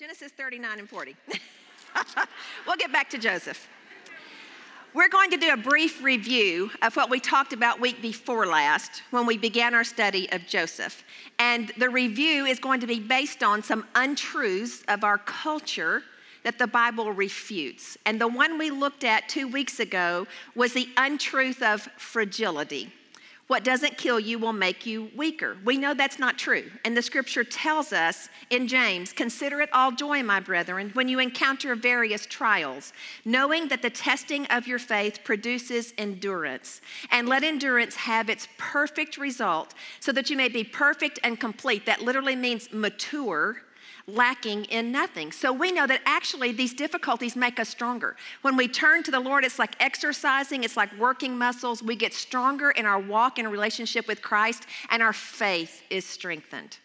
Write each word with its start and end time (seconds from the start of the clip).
Genesis 0.00 0.32
39 0.32 0.78
and 0.78 0.88
40. 0.88 1.14
we'll 2.66 2.76
get 2.76 2.90
back 2.90 3.10
to 3.10 3.18
Joseph. 3.18 3.68
We're 4.94 5.10
going 5.10 5.30
to 5.30 5.36
do 5.36 5.52
a 5.52 5.58
brief 5.58 6.02
review 6.02 6.70
of 6.80 6.96
what 6.96 7.10
we 7.10 7.20
talked 7.20 7.52
about 7.52 7.80
week 7.80 8.00
before 8.00 8.46
last 8.46 9.02
when 9.10 9.26
we 9.26 9.36
began 9.36 9.74
our 9.74 9.84
study 9.84 10.26
of 10.32 10.46
Joseph. 10.46 11.04
And 11.38 11.70
the 11.76 11.90
review 11.90 12.46
is 12.46 12.58
going 12.58 12.80
to 12.80 12.86
be 12.86 12.98
based 12.98 13.42
on 13.42 13.62
some 13.62 13.86
untruths 13.94 14.82
of 14.88 15.04
our 15.04 15.18
culture 15.18 16.02
that 16.44 16.58
the 16.58 16.66
Bible 16.66 17.12
refutes. 17.12 17.98
And 18.06 18.18
the 18.18 18.28
one 18.28 18.56
we 18.56 18.70
looked 18.70 19.04
at 19.04 19.28
two 19.28 19.48
weeks 19.48 19.80
ago 19.80 20.26
was 20.54 20.72
the 20.72 20.88
untruth 20.96 21.62
of 21.62 21.82
fragility. 21.98 22.90
What 23.50 23.64
doesn't 23.64 23.98
kill 23.98 24.20
you 24.20 24.38
will 24.38 24.52
make 24.52 24.86
you 24.86 25.10
weaker. 25.16 25.56
We 25.64 25.76
know 25.76 25.92
that's 25.92 26.20
not 26.20 26.38
true. 26.38 26.70
And 26.84 26.96
the 26.96 27.02
scripture 27.02 27.42
tells 27.42 27.92
us 27.92 28.28
in 28.50 28.68
James 28.68 29.12
consider 29.12 29.60
it 29.60 29.68
all 29.72 29.90
joy, 29.90 30.22
my 30.22 30.38
brethren, 30.38 30.90
when 30.92 31.08
you 31.08 31.18
encounter 31.18 31.74
various 31.74 32.26
trials, 32.26 32.92
knowing 33.24 33.66
that 33.66 33.82
the 33.82 33.90
testing 33.90 34.46
of 34.46 34.68
your 34.68 34.78
faith 34.78 35.24
produces 35.24 35.92
endurance. 35.98 36.80
And 37.10 37.28
let 37.28 37.42
endurance 37.42 37.96
have 37.96 38.30
its 38.30 38.46
perfect 38.56 39.18
result, 39.18 39.74
so 39.98 40.12
that 40.12 40.30
you 40.30 40.36
may 40.36 40.48
be 40.48 40.62
perfect 40.62 41.18
and 41.24 41.40
complete. 41.40 41.86
That 41.86 42.02
literally 42.02 42.36
means 42.36 42.72
mature 42.72 43.62
lacking 44.14 44.64
in 44.66 44.92
nothing. 44.92 45.32
So 45.32 45.52
we 45.52 45.72
know 45.72 45.86
that 45.86 46.00
actually 46.04 46.52
these 46.52 46.74
difficulties 46.74 47.36
make 47.36 47.60
us 47.60 47.68
stronger. 47.68 48.16
When 48.42 48.56
we 48.56 48.68
turn 48.68 49.02
to 49.04 49.10
the 49.10 49.20
Lord, 49.20 49.44
it's 49.44 49.58
like 49.58 49.74
exercising, 49.80 50.64
it's 50.64 50.76
like 50.76 50.96
working 50.98 51.36
muscles. 51.36 51.82
We 51.82 51.96
get 51.96 52.14
stronger 52.14 52.70
in 52.70 52.86
our 52.86 52.98
walk 52.98 53.38
in 53.38 53.46
a 53.46 53.50
relationship 53.50 54.06
with 54.06 54.22
Christ, 54.22 54.66
and 54.90 55.02
our 55.02 55.12
faith 55.12 55.82
is 55.90 56.04
strengthened. 56.04 56.78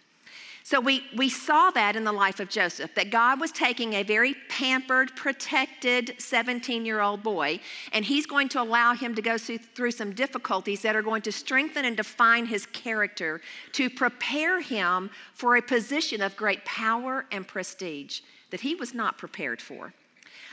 So 0.66 0.80
we, 0.80 1.04
we 1.16 1.30
saw 1.30 1.70
that 1.70 1.96
in 1.96 2.06
the 2.06 2.12
life 2.12 2.40
of 2.40 2.50
Joseph, 2.50 2.96
that 2.96 3.12
God 3.12 3.40
was 3.40 3.52
taking 3.52 3.94
a 3.94 4.02
very 4.02 4.34
pampered, 4.50 5.16
protected 5.16 6.16
17 6.18 6.88
year 6.88 7.02
old 7.02 7.22
boy, 7.22 7.60
and 7.94 8.04
he's 8.04 8.26
going 8.26 8.50
to 8.50 8.62
allow 8.64 8.96
him 8.96 9.14
to 9.14 9.22
go 9.22 9.38
through 9.38 9.92
some 9.92 10.14
difficulties 10.14 10.82
that 10.82 10.96
are 10.96 11.04
going 11.04 11.22
to 11.22 11.32
strengthen 11.32 11.86
and 11.86 11.96
define 11.96 12.48
his 12.48 12.66
character 12.66 13.42
to 13.74 13.92
prepare 13.92 14.60
him 14.60 15.12
for 15.36 15.56
a 15.56 15.62
position 15.62 16.20
of 16.20 16.36
great 16.36 16.66
power 16.66 17.28
and 17.32 17.48
prestige 17.48 18.22
that 18.50 18.62
he 18.62 18.74
was 18.74 18.92
not 18.92 19.20
prepared 19.20 19.62
for. 19.62 19.94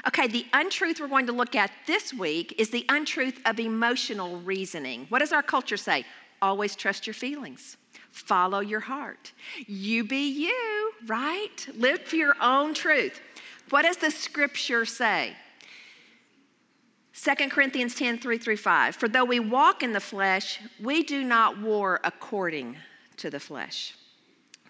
Okay, 0.06 0.26
the 0.26 0.44
untruth 0.52 1.00
we're 1.00 1.08
going 1.08 1.24
to 1.24 1.32
look 1.32 1.56
at 1.56 1.70
this 1.86 2.12
week 2.12 2.54
is 2.58 2.68
the 2.68 2.84
untruth 2.90 3.40
of 3.46 3.58
emotional 3.58 4.36
reasoning. 4.40 5.06
What 5.08 5.20
does 5.20 5.32
our 5.32 5.42
culture 5.42 5.78
say? 5.78 6.04
Always 6.42 6.76
trust 6.76 7.06
your 7.06 7.14
feelings 7.14 7.78
follow 8.12 8.60
your 8.60 8.80
heart. 8.80 9.32
You 9.66 10.04
be 10.04 10.28
you, 10.28 10.92
right? 11.06 11.66
Live 11.74 12.02
for 12.02 12.16
your 12.16 12.34
own 12.40 12.74
truth. 12.74 13.20
What 13.70 13.82
does 13.82 13.96
the 13.96 14.10
scripture 14.10 14.84
say? 14.84 15.34
2 17.14 17.48
Corinthians 17.48 17.94
10 17.94 18.18
3 18.18 18.38
through 18.38 18.56
5. 18.56 18.96
For 18.96 19.08
though 19.08 19.24
we 19.24 19.40
walk 19.40 19.82
in 19.82 19.92
the 19.92 20.00
flesh, 20.00 20.60
we 20.80 21.02
do 21.02 21.24
not 21.24 21.60
war 21.60 22.00
according 22.04 22.76
to 23.16 23.30
the 23.30 23.40
flesh. 23.40 23.94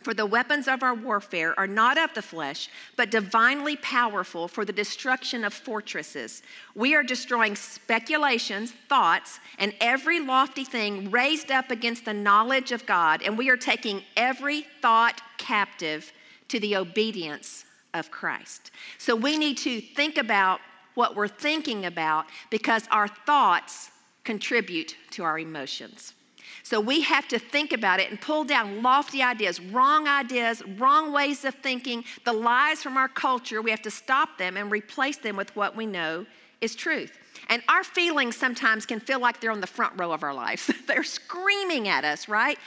For 0.03 0.15
the 0.15 0.27
weapons 0.27 0.69
of 0.69 0.83
our 0.83 0.95
warfare 0.95 1.59
are 1.59 1.67
not 1.67 1.97
of 1.97 2.13
the 2.15 2.23
flesh, 2.23 2.69
but 2.97 3.11
divinely 3.11 3.77
powerful 3.77 4.49
for 4.49 4.65
the 4.65 4.73
destruction 4.73 5.45
of 5.45 5.55
fortresses. 5.55 6.43
We 6.75 6.95
are 6.95 7.03
destroying 7.03 7.57
speculations, 7.57 8.73
thoughts, 8.89 9.39
and 9.59 9.75
every 9.81 10.21
lofty 10.21 10.65
thing 10.65 11.11
raised 11.11 11.51
up 11.51 11.71
against 11.71 12.05
the 12.05 12.15
knowledge 12.15 12.73
of 12.73 12.85
God, 12.87 13.23
and 13.23 13.39
we 13.39 13.49
are 13.49 13.57
taking 13.57 14.03
every 14.17 14.67
thought 14.81 15.21
captive 15.39 16.13
to 16.49 16.59
the 16.59 16.77
obedience 16.77 17.65
of 17.95 18.11
Christ. 18.11 18.71
So 18.99 19.15
we 19.15 19.39
need 19.39 19.59
to 19.59 19.81
think 19.81 20.19
about 20.19 20.61
what 20.95 21.17
we're 21.17 21.29
thinking 21.29 21.87
about 21.87 22.27
because 22.51 22.87
our 22.91 23.09
thoughts 23.09 23.91
contribute 24.25 24.97
to 25.11 25.25
our 25.25 25.39
emotions. 25.39 26.15
So 26.63 26.81
we 26.81 27.01
have 27.03 27.27
to 27.29 27.39
think 27.39 27.73
about 27.73 28.01
it 28.01 28.11
and 28.11 28.21
pull 28.21 28.45
down 28.45 28.83
lofty 28.83 29.23
ideas, 29.23 29.61
wrong 29.61 30.07
ideas, 30.07 30.63
wrong 30.79 31.13
ways 31.13 31.45
of 31.45 31.55
thinking, 31.57 32.05
the 32.25 32.33
lies 32.33 32.83
from 32.83 32.97
our 32.97 33.09
culture. 33.09 33.61
We 33.61 33.71
have 33.71 33.83
to 33.83 33.91
stop 33.91 34.39
them 34.39 34.57
and 34.57 34.71
replace 34.71 35.17
them 35.17 35.37
with 35.37 35.55
what 35.57 35.77
we 35.77 35.87
know 35.87 36.27
is 36.61 36.75
truth. 36.75 37.19
And 37.49 37.63
our 37.69 37.83
feelings 37.83 38.37
sometimes 38.37 38.87
can 38.87 39.01
feel 39.01 39.21
like 39.21 39.41
they're 39.41 39.51
on 39.51 39.61
the 39.61 39.67
front 39.67 39.95
row 39.99 40.13
of 40.13 40.23
our 40.23 40.33
lives. 40.33 40.71
they're 40.87 41.03
screaming 41.03 41.89
at 41.89 42.05
us, 42.05 42.29
right? 42.29 42.59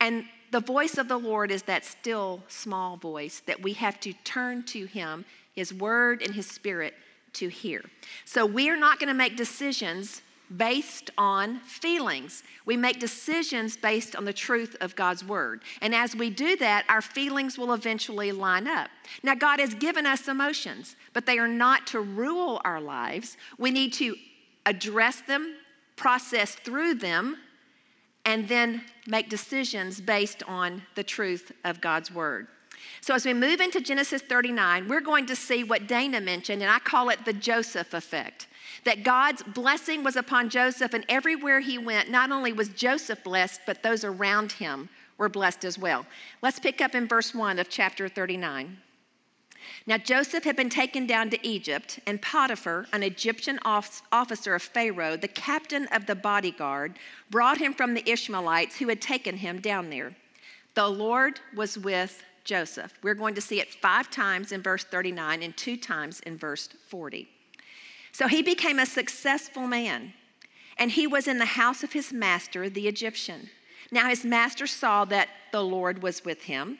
And 0.00 0.24
the 0.50 0.60
voice 0.60 0.98
of 0.98 1.08
the 1.08 1.18
Lord 1.18 1.50
is 1.50 1.62
that 1.64 1.84
still 1.84 2.42
small 2.48 2.96
voice 2.96 3.42
that 3.46 3.62
we 3.62 3.72
have 3.74 4.00
to 4.00 4.12
turn 4.24 4.64
to 4.64 4.86
Him, 4.86 5.24
His 5.54 5.72
Word, 5.72 6.22
and 6.22 6.34
His 6.34 6.46
Spirit 6.46 6.94
to 7.34 7.48
hear. 7.48 7.84
So 8.24 8.44
we 8.46 8.68
are 8.70 8.76
not 8.76 8.98
going 8.98 9.08
to 9.08 9.14
make 9.14 9.36
decisions 9.36 10.22
based 10.56 11.10
on 11.16 11.60
feelings. 11.60 12.42
We 12.66 12.76
make 12.76 13.00
decisions 13.00 13.76
based 13.76 14.14
on 14.16 14.24
the 14.24 14.32
truth 14.32 14.76
of 14.80 14.94
God's 14.96 15.24
word. 15.24 15.62
And 15.80 15.94
as 15.94 16.14
we 16.14 16.30
do 16.30 16.56
that, 16.56 16.84
our 16.88 17.02
feelings 17.02 17.58
will 17.58 17.72
eventually 17.72 18.32
line 18.32 18.66
up. 18.66 18.90
Now, 19.22 19.34
God 19.34 19.60
has 19.60 19.74
given 19.74 20.06
us 20.06 20.28
emotions, 20.28 20.96
but 21.12 21.26
they 21.26 21.38
are 21.38 21.48
not 21.48 21.86
to 21.88 22.00
rule 22.00 22.60
our 22.64 22.80
lives. 22.80 23.36
We 23.58 23.70
need 23.70 23.92
to 23.94 24.16
address 24.66 25.22
them, 25.22 25.54
process 25.96 26.54
through 26.54 26.94
them, 26.94 27.36
and 28.24 28.48
then 28.48 28.82
make 29.06 29.28
decisions 29.28 30.00
based 30.00 30.42
on 30.44 30.82
the 30.94 31.02
truth 31.02 31.52
of 31.64 31.80
God's 31.80 32.10
word. 32.10 32.46
So, 33.00 33.14
as 33.14 33.24
we 33.24 33.34
move 33.34 33.60
into 33.60 33.80
Genesis 33.80 34.22
39, 34.22 34.88
we're 34.88 35.00
going 35.00 35.26
to 35.26 35.36
see 35.36 35.64
what 35.64 35.86
Dana 35.86 36.20
mentioned, 36.20 36.62
and 36.62 36.70
I 36.70 36.78
call 36.78 37.08
it 37.10 37.24
the 37.24 37.32
Joseph 37.32 37.94
effect 37.94 38.46
that 38.84 39.02
God's 39.02 39.42
blessing 39.42 40.04
was 40.04 40.16
upon 40.16 40.50
Joseph, 40.50 40.94
and 40.94 41.04
everywhere 41.08 41.60
he 41.60 41.78
went, 41.78 42.10
not 42.10 42.30
only 42.30 42.52
was 42.52 42.68
Joseph 42.68 43.22
blessed, 43.24 43.60
but 43.66 43.82
those 43.82 44.04
around 44.04 44.52
him 44.52 44.88
were 45.18 45.28
blessed 45.28 45.64
as 45.64 45.78
well. 45.78 46.06
Let's 46.42 46.58
pick 46.58 46.80
up 46.80 46.94
in 46.94 47.08
verse 47.08 47.34
1 47.34 47.58
of 47.58 47.68
chapter 47.68 48.08
39. 48.08 48.78
Now, 49.86 49.98
Joseph 49.98 50.44
had 50.44 50.56
been 50.56 50.70
taken 50.70 51.06
down 51.06 51.30
to 51.30 51.46
Egypt, 51.46 51.98
and 52.06 52.20
Potiphar, 52.20 52.86
an 52.92 53.02
Egyptian 53.02 53.58
officer 53.64 54.54
of 54.54 54.62
Pharaoh, 54.62 55.16
the 55.16 55.28
captain 55.28 55.86
of 55.88 56.06
the 56.06 56.14
bodyguard, 56.14 56.98
brought 57.30 57.58
him 57.58 57.72
from 57.72 57.94
the 57.94 58.08
Ishmaelites 58.08 58.76
who 58.76 58.88
had 58.88 59.00
taken 59.00 59.36
him 59.36 59.60
down 59.60 59.90
there. 59.90 60.14
The 60.74 60.88
Lord 60.88 61.40
was 61.54 61.78
with 61.78 62.22
Joseph. 62.44 62.92
We're 63.02 63.14
going 63.14 63.34
to 63.36 63.40
see 63.40 63.60
it 63.60 63.72
five 63.74 64.10
times 64.10 64.52
in 64.52 64.60
verse 64.60 64.84
39 64.84 65.42
and 65.42 65.56
two 65.56 65.76
times 65.76 66.20
in 66.20 66.36
verse 66.36 66.68
40. 66.88 67.28
So 68.14 68.28
he 68.28 68.42
became 68.42 68.78
a 68.78 68.86
successful 68.86 69.66
man, 69.66 70.12
and 70.78 70.92
he 70.92 71.04
was 71.04 71.26
in 71.26 71.38
the 71.38 71.44
house 71.44 71.82
of 71.82 71.94
his 71.94 72.12
master, 72.12 72.70
the 72.70 72.86
Egyptian. 72.86 73.50
Now 73.90 74.08
his 74.08 74.24
master 74.24 74.68
saw 74.68 75.04
that 75.06 75.28
the 75.50 75.64
Lord 75.64 76.00
was 76.00 76.24
with 76.24 76.44
him, 76.44 76.78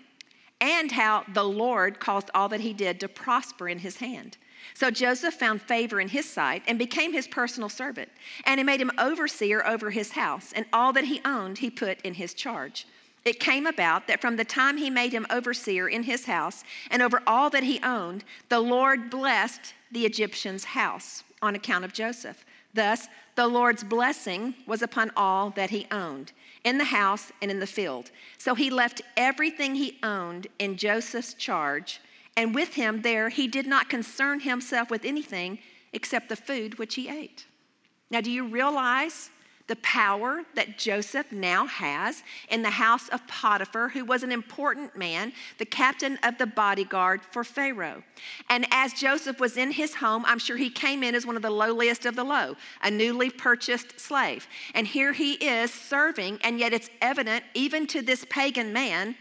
and 0.60 0.92
how 0.92 1.24
the 1.34 1.42
Lord 1.42 1.98
caused 1.98 2.30
all 2.36 2.48
that 2.50 2.60
he 2.60 2.72
did 2.72 3.00
to 3.00 3.08
prosper 3.08 3.68
in 3.68 3.80
his 3.80 3.96
hand. 3.96 4.36
So 4.74 4.92
Joseph 4.92 5.34
found 5.34 5.60
favor 5.60 6.00
in 6.00 6.06
his 6.06 6.30
sight 6.30 6.62
and 6.68 6.78
became 6.78 7.12
his 7.12 7.26
personal 7.26 7.68
servant. 7.68 8.10
And 8.44 8.60
he 8.60 8.64
made 8.64 8.80
him 8.80 8.92
overseer 8.96 9.66
over 9.66 9.90
his 9.90 10.12
house, 10.12 10.52
and 10.54 10.66
all 10.72 10.92
that 10.92 11.06
he 11.06 11.20
owned 11.24 11.58
he 11.58 11.68
put 11.68 12.00
in 12.02 12.14
his 12.14 12.32
charge. 12.32 12.86
It 13.24 13.40
came 13.40 13.66
about 13.66 14.06
that 14.06 14.20
from 14.20 14.36
the 14.36 14.44
time 14.44 14.76
he 14.76 14.88
made 14.88 15.12
him 15.12 15.26
overseer 15.30 15.88
in 15.88 16.04
his 16.04 16.26
house 16.26 16.62
and 16.90 17.02
over 17.02 17.22
all 17.26 17.50
that 17.50 17.64
he 17.64 17.80
owned, 17.82 18.22
the 18.50 18.60
Lord 18.60 19.10
blessed 19.10 19.74
the 19.94 20.04
Egyptian's 20.04 20.64
house 20.64 21.24
on 21.40 21.54
account 21.54 21.84
of 21.84 21.92
Joseph. 21.92 22.44
Thus, 22.74 23.08
the 23.36 23.46
Lord's 23.46 23.84
blessing 23.84 24.54
was 24.66 24.82
upon 24.82 25.12
all 25.16 25.50
that 25.50 25.70
he 25.70 25.86
owned, 25.90 26.32
in 26.64 26.78
the 26.78 26.84
house 26.84 27.30
and 27.40 27.50
in 27.50 27.60
the 27.60 27.66
field. 27.66 28.10
So 28.36 28.54
he 28.54 28.70
left 28.70 29.02
everything 29.16 29.74
he 29.74 29.98
owned 30.02 30.48
in 30.58 30.76
Joseph's 30.76 31.34
charge, 31.34 32.00
and 32.36 32.54
with 32.54 32.74
him 32.74 33.02
there 33.02 33.28
he 33.28 33.46
did 33.46 33.66
not 33.66 33.88
concern 33.88 34.40
himself 34.40 34.90
with 34.90 35.04
anything 35.04 35.60
except 35.92 36.28
the 36.28 36.36
food 36.36 36.78
which 36.78 36.96
he 36.96 37.08
ate. 37.08 37.46
Now, 38.10 38.20
do 38.20 38.30
you 38.30 38.46
realize 38.46 39.30
the 39.66 39.76
power 39.76 40.42
that 40.54 40.78
Joseph 40.78 41.32
now 41.32 41.66
has 41.66 42.22
in 42.50 42.62
the 42.62 42.70
house 42.70 43.08
of 43.08 43.26
Potiphar, 43.26 43.88
who 43.88 44.04
was 44.04 44.22
an 44.22 44.30
important 44.30 44.96
man, 44.96 45.32
the 45.58 45.64
captain 45.64 46.18
of 46.22 46.36
the 46.36 46.46
bodyguard 46.46 47.22
for 47.22 47.44
Pharaoh. 47.44 48.02
And 48.50 48.66
as 48.70 48.92
Joseph 48.92 49.40
was 49.40 49.56
in 49.56 49.72
his 49.72 49.94
home, 49.94 50.24
I'm 50.26 50.38
sure 50.38 50.56
he 50.56 50.68
came 50.68 51.02
in 51.02 51.14
as 51.14 51.24
one 51.24 51.36
of 51.36 51.42
the 51.42 51.50
lowliest 51.50 52.04
of 52.04 52.14
the 52.14 52.24
low, 52.24 52.56
a 52.82 52.90
newly 52.90 53.30
purchased 53.30 53.98
slave. 53.98 54.46
And 54.74 54.86
here 54.86 55.14
he 55.14 55.32
is 55.34 55.72
serving, 55.72 56.40
and 56.42 56.58
yet 56.58 56.74
it's 56.74 56.90
evident, 57.00 57.44
even 57.54 57.86
to 57.88 58.02
this 58.02 58.26
pagan 58.28 58.72
man, 58.72 59.16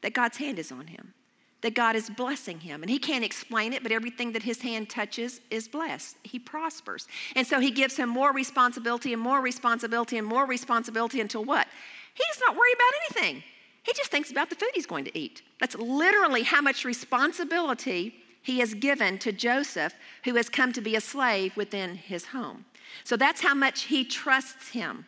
that 0.00 0.12
God's 0.12 0.38
hand 0.38 0.58
is 0.58 0.72
on 0.72 0.88
him 0.88 1.14
that 1.60 1.74
God 1.74 1.96
is 1.96 2.08
blessing 2.08 2.60
him. 2.60 2.82
And 2.82 2.90
he 2.90 2.98
can't 2.98 3.24
explain 3.24 3.72
it, 3.72 3.82
but 3.82 3.90
everything 3.90 4.32
that 4.32 4.42
his 4.42 4.60
hand 4.60 4.88
touches 4.88 5.40
is 5.50 5.66
blessed. 5.66 6.16
He 6.22 6.38
prospers. 6.38 7.08
And 7.34 7.46
so 7.46 7.58
he 7.58 7.70
gives 7.70 7.96
him 7.96 8.08
more 8.08 8.32
responsibility 8.32 9.12
and 9.12 9.20
more 9.20 9.40
responsibility 9.40 10.18
and 10.18 10.26
more 10.26 10.46
responsibility 10.46 11.20
until 11.20 11.44
what? 11.44 11.66
He's 12.14 12.40
not 12.46 12.56
worried 12.56 12.74
about 12.74 13.20
anything. 13.24 13.42
He 13.82 13.92
just 13.94 14.10
thinks 14.10 14.30
about 14.30 14.50
the 14.50 14.56
food 14.56 14.70
he's 14.74 14.86
going 14.86 15.04
to 15.06 15.18
eat. 15.18 15.42
That's 15.60 15.74
literally 15.76 16.42
how 16.42 16.60
much 16.60 16.84
responsibility 16.84 18.14
he 18.42 18.60
has 18.60 18.74
given 18.74 19.18
to 19.18 19.32
Joseph, 19.32 19.94
who 20.24 20.34
has 20.36 20.48
come 20.48 20.72
to 20.72 20.80
be 20.80 20.94
a 20.94 21.00
slave 21.00 21.56
within 21.56 21.96
his 21.96 22.26
home. 22.26 22.66
So 23.04 23.16
that's 23.16 23.40
how 23.40 23.54
much 23.54 23.82
he 23.82 24.04
trusts 24.04 24.70
him. 24.70 25.06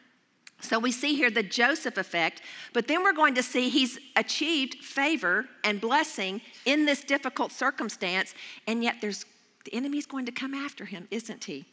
So 0.60 0.78
we 0.78 0.92
see 0.92 1.14
here 1.14 1.30
the 1.30 1.42
Joseph 1.42 1.96
effect, 1.96 2.42
but 2.72 2.86
then 2.88 3.02
we're 3.02 3.12
going 3.12 3.34
to 3.34 3.42
see 3.42 3.68
he's 3.68 3.98
achieved 4.16 4.76
favor 4.84 5.46
and 5.64 5.80
blessing 5.80 6.40
in 6.64 6.86
this 6.86 7.02
difficult 7.02 7.52
circumstance, 7.52 8.34
and 8.66 8.82
yet 8.82 8.96
there's 9.00 9.24
the 9.64 9.74
enemy's 9.74 10.06
going 10.06 10.26
to 10.26 10.32
come 10.32 10.54
after 10.54 10.86
him, 10.86 11.06
isn't 11.10 11.44
he? 11.44 11.66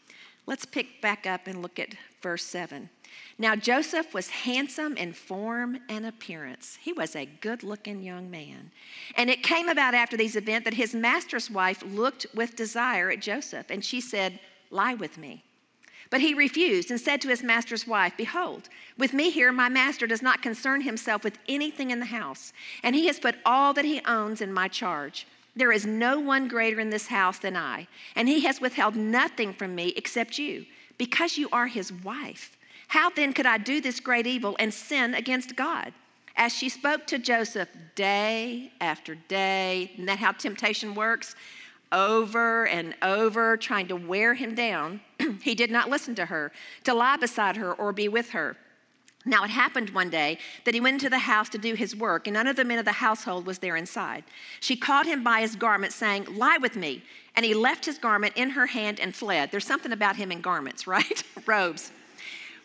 Let's 0.46 0.66
pick 0.66 1.02
back 1.02 1.26
up 1.28 1.48
and 1.48 1.62
look 1.62 1.78
at 1.78 1.96
verse 2.22 2.44
7. 2.44 2.90
Now, 3.38 3.56
Joseph 3.56 4.14
was 4.14 4.30
handsome 4.30 4.96
in 4.98 5.14
form 5.14 5.80
and 5.90 6.06
appearance. 6.06 6.78
He 6.82 6.94
was 6.94 7.16
a 7.16 7.26
good 7.26 7.64
looking 7.64 8.02
young 8.02 8.32
man. 8.32 8.72
And 9.16 9.30
it 9.30 9.44
came 9.44 9.70
about 9.70 9.94
after 9.94 10.18
these 10.18 10.36
events 10.36 10.66
that 10.66 10.74
his 10.74 10.96
master's 10.96 11.52
wife 11.52 11.84
looked 11.86 12.26
with 12.34 12.56
desire 12.56 13.12
at 13.12 13.20
Joseph, 13.20 13.68
and 13.70 13.84
she 13.84 14.02
said, 14.02 14.40
Lie 14.70 14.96
with 14.96 15.18
me. 15.18 15.44
But 16.10 16.22
he 16.22 16.34
refused 16.34 16.90
and 16.90 17.00
said 17.00 17.22
to 17.22 17.30
his 17.30 17.44
master's 17.44 17.86
wife, 17.86 18.14
Behold, 18.18 18.70
with 18.98 19.14
me 19.14 19.30
here, 19.30 19.52
my 19.52 19.70
master 19.70 20.08
does 20.08 20.22
not 20.22 20.42
concern 20.42 20.82
himself 20.82 21.24
with 21.24 21.38
anything 21.48 21.92
in 21.92 22.00
the 22.00 22.06
house, 22.06 22.54
and 22.84 22.96
he 22.96 23.08
has 23.08 23.20
put 23.20 23.36
all 23.46 23.74
that 23.74 23.86
he 23.86 24.02
owns 24.06 24.42
in 24.42 24.54
my 24.54 24.68
charge. 24.68 25.28
There 25.56 25.72
is 25.72 25.86
no 25.86 26.20
one 26.20 26.48
greater 26.48 26.80
in 26.80 26.92
this 26.92 27.08
house 27.08 27.40
than 27.40 27.58
I, 27.58 27.88
and 28.16 28.30
he 28.30 28.42
has 28.42 28.62
withheld 28.62 28.96
nothing 28.96 29.54
from 29.54 29.76
me 29.76 29.94
except 29.96 30.38
you, 30.38 30.66
because 30.98 31.38
you 31.38 31.50
are 31.52 31.68
his 31.68 31.92
wife. 31.92 32.58
How 32.88 33.10
then 33.10 33.34
could 33.34 33.46
I 33.46 33.58
do 33.58 33.82
this 33.82 34.00
great 34.00 34.28
evil 34.28 34.56
and 34.60 34.74
sin 34.74 35.14
against 35.14 35.56
God? 35.56 35.94
As 36.36 36.54
she 36.54 36.70
spoke 36.70 37.08
to 37.08 37.18
Joseph 37.18 37.70
day 37.96 38.72
after 38.80 39.16
day, 39.16 39.90
isn't 39.96 40.06
that 40.06 40.20
how 40.20 40.32
temptation 40.32 40.94
works? 40.94 41.36
Over 41.92 42.68
and 42.68 42.96
over, 43.02 43.58
trying 43.58 43.88
to 43.88 43.96
wear 43.96 44.34
him 44.34 44.56
down, 44.56 45.02
he 45.42 45.56
did 45.56 45.72
not 45.72 45.90
listen 45.90 46.16
to 46.16 46.26
her, 46.26 46.52
to 46.84 46.94
lie 46.94 47.18
beside 47.18 47.56
her 47.58 47.74
or 47.74 47.94
be 47.94 48.10
with 48.10 48.32
her. 48.32 48.58
Now 49.28 49.44
it 49.44 49.50
happened 49.50 49.90
one 49.90 50.10
day 50.10 50.38
that 50.64 50.74
he 50.74 50.80
went 50.80 50.96
into 50.96 51.10
the 51.10 51.20
house 51.20 51.50
to 51.50 51.58
do 51.58 51.74
his 51.74 51.96
work, 51.96 52.28
and 52.28 52.34
none 52.34 52.48
of 52.48 52.56
the 52.56 52.64
men 52.64 52.80
of 52.80 52.86
the 52.86 52.94
household 52.94 53.46
was 53.46 53.60
there 53.60 53.76
inside. 53.76 54.24
She 54.62 54.78
caught 54.78 55.06
him 55.06 55.24
by 55.24 55.42
his 55.42 55.56
garment, 55.56 55.92
saying, 55.92 56.28
Lie 56.36 56.58
with 56.62 56.76
me. 56.78 57.04
And 57.36 57.46
he 57.46 57.54
left 57.54 57.86
his 57.86 57.98
garment 57.98 58.34
in 58.36 58.52
her 58.52 58.68
hand 58.68 59.00
and 59.00 59.14
fled. 59.14 59.52
There's 59.52 59.68
something 59.68 59.92
about 59.92 60.16
him 60.16 60.32
in 60.32 60.42
garments, 60.42 60.88
right? 60.88 61.24
Robes. 61.46 61.92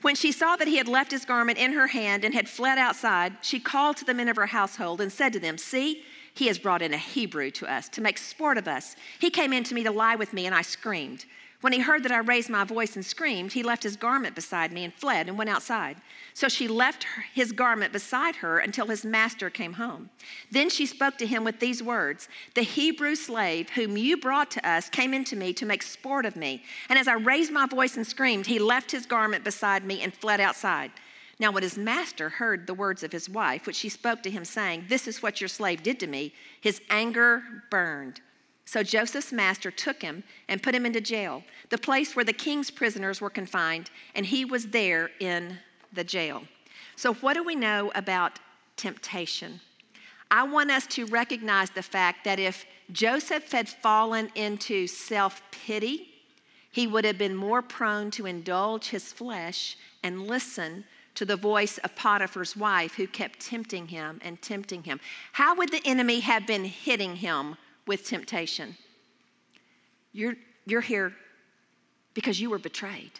When 0.02 0.14
she 0.16 0.32
saw 0.32 0.56
that 0.56 0.68
he 0.68 0.76
had 0.76 0.88
left 0.88 1.12
his 1.12 1.24
garment 1.24 1.58
in 1.58 1.72
her 1.72 1.88
hand 1.88 2.24
and 2.24 2.34
had 2.34 2.48
fled 2.48 2.78
outside, 2.78 3.36
she 3.40 3.60
called 3.60 3.96
to 3.98 4.04
the 4.04 4.14
men 4.14 4.28
of 4.28 4.36
her 4.36 4.46
household 4.46 5.00
and 5.00 5.12
said 5.12 5.32
to 5.32 5.40
them, 5.40 5.58
See, 5.58 6.02
he 6.34 6.46
has 6.46 6.58
brought 6.58 6.82
in 6.82 6.94
a 6.94 6.98
Hebrew 6.98 7.50
to 7.52 7.70
us 7.70 7.88
to 7.90 8.00
make 8.00 8.18
sport 8.18 8.58
of 8.58 8.68
us. 8.68 8.96
He 9.18 9.30
came 9.30 9.52
in 9.52 9.64
to 9.64 9.74
me 9.74 9.84
to 9.84 9.90
lie 9.90 10.16
with 10.16 10.32
me, 10.32 10.46
and 10.46 10.54
I 10.54 10.62
screamed. 10.62 11.26
When 11.62 11.72
he 11.72 11.78
heard 11.78 12.02
that 12.02 12.10
I 12.10 12.18
raised 12.18 12.50
my 12.50 12.64
voice 12.64 12.96
and 12.96 13.06
screamed, 13.06 13.52
he 13.52 13.62
left 13.62 13.84
his 13.84 13.94
garment 13.94 14.34
beside 14.34 14.72
me 14.72 14.82
and 14.82 14.92
fled 14.92 15.28
and 15.28 15.38
went 15.38 15.48
outside. 15.48 15.96
So 16.34 16.48
she 16.48 16.66
left 16.66 17.06
his 17.32 17.52
garment 17.52 17.92
beside 17.92 18.34
her 18.36 18.58
until 18.58 18.86
his 18.86 19.04
master 19.04 19.48
came 19.48 19.74
home. 19.74 20.10
Then 20.50 20.68
she 20.68 20.86
spoke 20.86 21.16
to 21.18 21.26
him 21.26 21.44
with 21.44 21.60
these 21.60 21.80
words 21.80 22.28
The 22.56 22.62
Hebrew 22.62 23.14
slave 23.14 23.70
whom 23.70 23.96
you 23.96 24.16
brought 24.16 24.50
to 24.52 24.68
us 24.68 24.88
came 24.88 25.14
into 25.14 25.36
me 25.36 25.52
to 25.52 25.64
make 25.64 25.84
sport 25.84 26.26
of 26.26 26.34
me. 26.34 26.64
And 26.88 26.98
as 26.98 27.06
I 27.06 27.14
raised 27.14 27.52
my 27.52 27.66
voice 27.66 27.96
and 27.96 28.04
screamed, 28.04 28.46
he 28.46 28.58
left 28.58 28.90
his 28.90 29.06
garment 29.06 29.44
beside 29.44 29.84
me 29.84 30.02
and 30.02 30.12
fled 30.12 30.40
outside. 30.40 30.90
Now, 31.38 31.50
when 31.50 31.62
his 31.62 31.78
master 31.78 32.28
heard 32.28 32.66
the 32.66 32.74
words 32.74 33.02
of 33.02 33.12
his 33.12 33.28
wife, 33.28 33.66
which 33.66 33.76
she 33.76 33.88
spoke 33.88 34.22
to 34.22 34.30
him, 34.30 34.44
saying, 34.44 34.84
This 34.88 35.08
is 35.08 35.22
what 35.22 35.40
your 35.40 35.48
slave 35.48 35.82
did 35.82 35.98
to 36.00 36.06
me, 36.06 36.32
his 36.60 36.80
anger 36.90 37.42
burned. 37.70 38.20
So 38.64 38.82
Joseph's 38.82 39.32
master 39.32 39.70
took 39.70 40.00
him 40.00 40.22
and 40.48 40.62
put 40.62 40.74
him 40.74 40.86
into 40.86 41.00
jail, 41.00 41.42
the 41.70 41.78
place 41.78 42.14
where 42.14 42.24
the 42.24 42.32
king's 42.32 42.70
prisoners 42.70 43.20
were 43.20 43.30
confined, 43.30 43.90
and 44.14 44.24
he 44.24 44.44
was 44.44 44.66
there 44.66 45.10
in 45.20 45.58
the 45.92 46.04
jail. 46.04 46.44
So, 46.96 47.14
what 47.14 47.34
do 47.34 47.42
we 47.42 47.56
know 47.56 47.90
about 47.94 48.38
temptation? 48.76 49.60
I 50.30 50.44
want 50.44 50.70
us 50.70 50.86
to 50.88 51.04
recognize 51.06 51.70
the 51.70 51.82
fact 51.82 52.24
that 52.24 52.38
if 52.38 52.64
Joseph 52.90 53.52
had 53.52 53.68
fallen 53.68 54.30
into 54.34 54.86
self 54.86 55.42
pity, 55.50 56.08
he 56.70 56.86
would 56.86 57.04
have 57.04 57.18
been 57.18 57.36
more 57.36 57.60
prone 57.60 58.10
to 58.12 58.26
indulge 58.26 58.88
his 58.88 59.12
flesh 59.12 59.76
and 60.02 60.26
listen 60.26 60.84
to 61.14 61.24
the 61.24 61.36
voice 61.36 61.78
of 61.78 61.94
Potiphar's 61.94 62.56
wife 62.56 62.94
who 62.94 63.06
kept 63.06 63.40
tempting 63.40 63.88
him 63.88 64.20
and 64.22 64.40
tempting 64.40 64.84
him. 64.84 65.00
How 65.32 65.54
would 65.56 65.70
the 65.70 65.82
enemy 65.84 66.20
have 66.20 66.46
been 66.46 66.64
hitting 66.64 67.16
him 67.16 67.56
with 67.86 68.06
temptation. 68.06 68.76
You're, 70.12 70.36
you're 70.66 70.80
here 70.80 71.14
because 72.14 72.40
you 72.40 72.50
were 72.50 72.58
betrayed. 72.58 73.12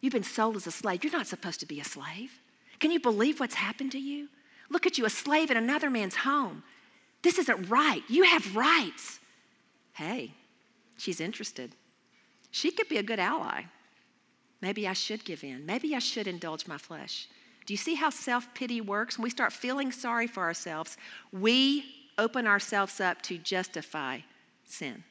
You've 0.00 0.12
been 0.12 0.22
sold 0.22 0.56
as 0.56 0.66
a 0.66 0.72
slave. 0.72 1.04
You're 1.04 1.12
not 1.12 1.26
supposed 1.26 1.60
to 1.60 1.66
be 1.66 1.80
a 1.80 1.84
slave. 1.84 2.32
Can 2.80 2.90
you 2.90 3.00
believe 3.00 3.38
what's 3.38 3.54
happened 3.54 3.92
to 3.92 3.98
you? 3.98 4.28
Look 4.70 4.86
at 4.86 4.98
you, 4.98 5.04
a 5.04 5.10
slave 5.10 5.50
in 5.50 5.56
another 5.56 5.90
man's 5.90 6.16
home. 6.16 6.62
This 7.22 7.38
isn't 7.38 7.68
right. 7.68 8.02
You 8.08 8.24
have 8.24 8.56
rights. 8.56 9.20
Hey, 9.92 10.32
she's 10.96 11.20
interested. 11.20 11.76
She 12.50 12.70
could 12.70 12.88
be 12.88 12.98
a 12.98 13.02
good 13.02 13.20
ally. 13.20 13.64
Maybe 14.62 14.88
I 14.88 14.94
should 14.94 15.24
give 15.24 15.44
in. 15.44 15.66
Maybe 15.66 15.94
I 15.94 15.98
should 15.98 16.28
indulge 16.28 16.66
my 16.66 16.78
flesh. 16.78 17.28
Do 17.66 17.74
you 17.74 17.78
see 17.78 17.96
how 17.96 18.10
self 18.10 18.52
pity 18.54 18.80
works? 18.80 19.18
When 19.18 19.24
we 19.24 19.30
start 19.30 19.52
feeling 19.52 19.92
sorry 19.92 20.26
for 20.26 20.42
ourselves, 20.42 20.96
we 21.32 21.84
open 22.16 22.46
ourselves 22.46 23.00
up 23.00 23.20
to 23.22 23.38
justify 23.38 24.20
sin. 24.64 25.04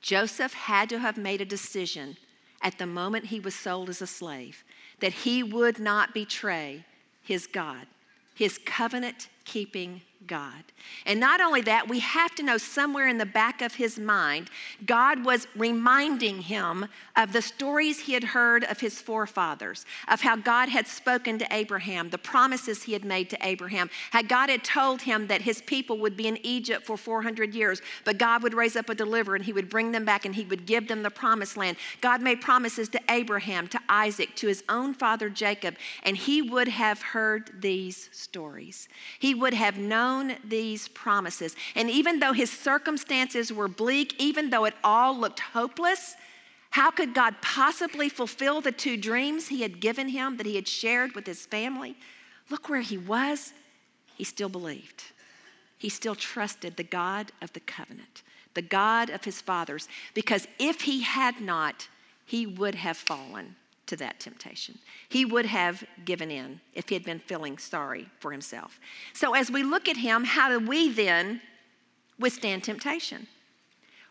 Joseph 0.00 0.52
had 0.52 0.88
to 0.90 0.98
have 0.98 1.16
made 1.16 1.40
a 1.40 1.46
decision 1.46 2.16
at 2.60 2.78
the 2.78 2.86
moment 2.86 3.26
he 3.26 3.40
was 3.40 3.54
sold 3.54 3.88
as 3.88 4.02
a 4.02 4.06
slave 4.06 4.64
that 5.00 5.12
he 5.12 5.42
would 5.42 5.78
not 5.78 6.12
betray 6.12 6.84
his 7.22 7.46
God, 7.46 7.86
his 8.34 8.58
covenant 8.58 9.28
keeping 9.44 10.02
God. 10.26 10.64
And 11.06 11.20
not 11.20 11.40
only 11.40 11.60
that, 11.62 11.88
we 11.88 12.00
have 12.00 12.34
to 12.36 12.42
know 12.42 12.58
somewhere 12.58 13.08
in 13.08 13.18
the 13.18 13.26
back 13.26 13.62
of 13.62 13.74
his 13.74 13.98
mind, 13.98 14.50
God 14.86 15.24
was 15.24 15.46
reminding 15.56 16.42
him 16.42 16.86
of 17.16 17.32
the 17.32 17.42
stories 17.42 18.00
he 18.00 18.12
had 18.12 18.24
heard 18.24 18.64
of 18.64 18.80
his 18.80 19.00
forefathers, 19.00 19.86
of 20.08 20.20
how 20.20 20.36
God 20.36 20.68
had 20.68 20.86
spoken 20.86 21.38
to 21.38 21.46
Abraham, 21.50 22.10
the 22.10 22.18
promises 22.18 22.82
he 22.82 22.92
had 22.92 23.04
made 23.04 23.30
to 23.30 23.38
Abraham, 23.42 23.90
how 24.10 24.22
God 24.22 24.50
had 24.50 24.64
told 24.64 25.02
him 25.02 25.26
that 25.28 25.42
his 25.42 25.62
people 25.62 25.98
would 25.98 26.16
be 26.16 26.26
in 26.26 26.38
Egypt 26.44 26.86
for 26.86 26.96
400 26.96 27.54
years, 27.54 27.82
but 28.04 28.18
God 28.18 28.42
would 28.42 28.54
raise 28.54 28.76
up 28.76 28.88
a 28.88 28.94
deliverer 28.94 29.36
and 29.36 29.44
he 29.44 29.52
would 29.52 29.68
bring 29.68 29.92
them 29.92 30.04
back 30.04 30.24
and 30.24 30.34
he 30.34 30.44
would 30.44 30.66
give 30.66 30.88
them 30.88 31.02
the 31.02 31.10
promised 31.10 31.56
land. 31.56 31.76
God 32.00 32.22
made 32.22 32.40
promises 32.40 32.88
to 32.90 33.00
Abraham, 33.08 33.68
to 33.68 33.80
Isaac, 33.88 34.34
to 34.36 34.48
his 34.48 34.64
own 34.68 34.94
father 34.94 35.28
Jacob, 35.28 35.76
and 36.02 36.16
he 36.16 36.42
would 36.42 36.68
have 36.68 37.00
heard 37.00 37.50
these 37.60 38.08
stories. 38.12 38.88
He 39.18 39.34
would 39.34 39.54
have 39.54 39.78
known 39.78 40.13
these 40.44 40.88
promises. 40.88 41.56
And 41.74 41.90
even 41.90 42.20
though 42.20 42.32
his 42.32 42.50
circumstances 42.50 43.52
were 43.52 43.68
bleak, 43.68 44.14
even 44.18 44.50
though 44.50 44.64
it 44.64 44.74
all 44.82 45.18
looked 45.18 45.40
hopeless, 45.40 46.14
how 46.70 46.90
could 46.90 47.14
God 47.14 47.36
possibly 47.40 48.08
fulfill 48.08 48.60
the 48.60 48.72
two 48.72 48.96
dreams 48.96 49.48
he 49.48 49.62
had 49.62 49.80
given 49.80 50.08
him 50.08 50.36
that 50.36 50.46
he 50.46 50.56
had 50.56 50.68
shared 50.68 51.14
with 51.14 51.26
his 51.26 51.46
family? 51.46 51.96
Look 52.50 52.68
where 52.68 52.80
he 52.80 52.98
was. 52.98 53.52
He 54.16 54.24
still 54.24 54.48
believed. 54.48 55.04
He 55.78 55.88
still 55.88 56.14
trusted 56.14 56.76
the 56.76 56.84
God 56.84 57.32
of 57.42 57.52
the 57.52 57.60
covenant, 57.60 58.22
the 58.54 58.62
God 58.62 59.10
of 59.10 59.24
his 59.24 59.40
fathers, 59.40 59.88
because 60.14 60.48
if 60.58 60.82
he 60.82 61.02
had 61.02 61.40
not, 61.40 61.88
he 62.24 62.46
would 62.46 62.74
have 62.74 62.96
fallen 62.96 63.56
to 63.86 63.96
that 63.96 64.20
temptation. 64.20 64.78
He 65.08 65.24
would 65.24 65.46
have 65.46 65.84
given 66.04 66.30
in 66.30 66.60
if 66.72 66.88
he 66.88 66.94
had 66.94 67.04
been 67.04 67.18
feeling 67.18 67.58
sorry 67.58 68.08
for 68.18 68.32
himself. 68.32 68.80
So, 69.12 69.34
as 69.34 69.50
we 69.50 69.62
look 69.62 69.88
at 69.88 69.96
him, 69.96 70.24
how 70.24 70.48
do 70.48 70.64
we 70.64 70.90
then 70.90 71.40
withstand 72.18 72.64
temptation? 72.64 73.26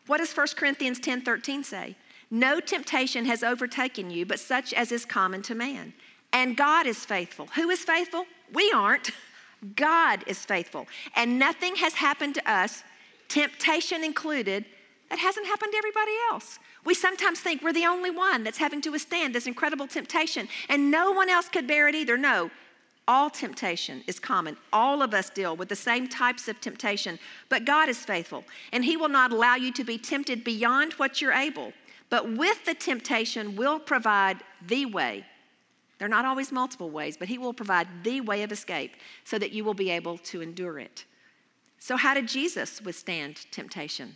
What 0.07 0.17
does 0.17 0.35
1 0.35 0.47
Corinthians 0.55 0.99
10 0.99 1.21
13 1.21 1.63
say? 1.63 1.95
No 2.29 2.59
temptation 2.59 3.25
has 3.25 3.43
overtaken 3.43 4.09
you, 4.09 4.25
but 4.25 4.39
such 4.39 4.73
as 4.73 4.91
is 4.91 5.05
common 5.05 5.41
to 5.43 5.55
man. 5.55 5.93
And 6.31 6.57
God 6.57 6.87
is 6.87 7.05
faithful. 7.05 7.47
Who 7.55 7.69
is 7.69 7.83
faithful? 7.83 8.25
We 8.53 8.71
aren't. 8.75 9.11
God 9.75 10.23
is 10.27 10.39
faithful. 10.39 10.87
And 11.15 11.39
nothing 11.39 11.75
has 11.75 11.93
happened 11.93 12.35
to 12.35 12.51
us, 12.51 12.83
temptation 13.29 14.03
included, 14.03 14.65
that 15.09 15.19
hasn't 15.19 15.45
happened 15.45 15.71
to 15.73 15.77
everybody 15.77 16.11
else. 16.31 16.59
We 16.85 16.93
sometimes 16.93 17.39
think 17.39 17.61
we're 17.61 17.73
the 17.73 17.85
only 17.85 18.11
one 18.11 18.43
that's 18.43 18.57
having 18.57 18.81
to 18.81 18.89
withstand 18.89 19.33
this 19.33 19.47
incredible 19.47 19.87
temptation, 19.87 20.47
and 20.69 20.91
no 20.91 21.11
one 21.11 21.29
else 21.29 21.47
could 21.47 21.67
bear 21.67 21.87
it 21.87 21.95
either. 21.95 22.17
No, 22.17 22.51
all 23.07 23.29
temptation 23.29 24.03
is 24.07 24.19
common. 24.19 24.57
All 24.71 25.01
of 25.01 25.13
us 25.13 25.29
deal 25.29 25.55
with 25.55 25.69
the 25.69 25.75
same 25.75 26.07
types 26.07 26.47
of 26.47 26.59
temptation, 26.61 27.19
but 27.49 27.65
God 27.65 27.89
is 27.89 27.99
faithful, 27.99 28.43
and 28.71 28.83
He 28.83 28.97
will 28.97 29.09
not 29.09 29.31
allow 29.31 29.55
you 29.55 29.71
to 29.73 29.83
be 29.83 29.97
tempted 29.97 30.43
beyond 30.43 30.93
what 30.93 31.21
you're 31.21 31.33
able. 31.33 31.73
But 32.09 32.37
with 32.37 32.63
the 32.65 32.73
temptation, 32.73 33.55
will 33.55 33.79
provide 33.79 34.37
the 34.67 34.85
way, 34.85 35.25
They're 35.99 36.07
not 36.07 36.25
always 36.25 36.51
multiple 36.51 36.89
ways, 36.89 37.17
but 37.17 37.27
He 37.27 37.37
will 37.37 37.53
provide 37.53 37.87
the 38.03 38.21
way 38.21 38.43
of 38.43 38.51
escape 38.51 38.95
so 39.23 39.37
that 39.39 39.51
you 39.51 39.63
will 39.63 39.73
be 39.73 39.89
able 39.89 40.17
to 40.19 40.41
endure 40.41 40.79
it. 40.79 41.05
So, 41.79 41.97
how 41.97 42.13
did 42.13 42.27
Jesus 42.27 42.81
withstand 42.81 43.45
temptation? 43.51 44.15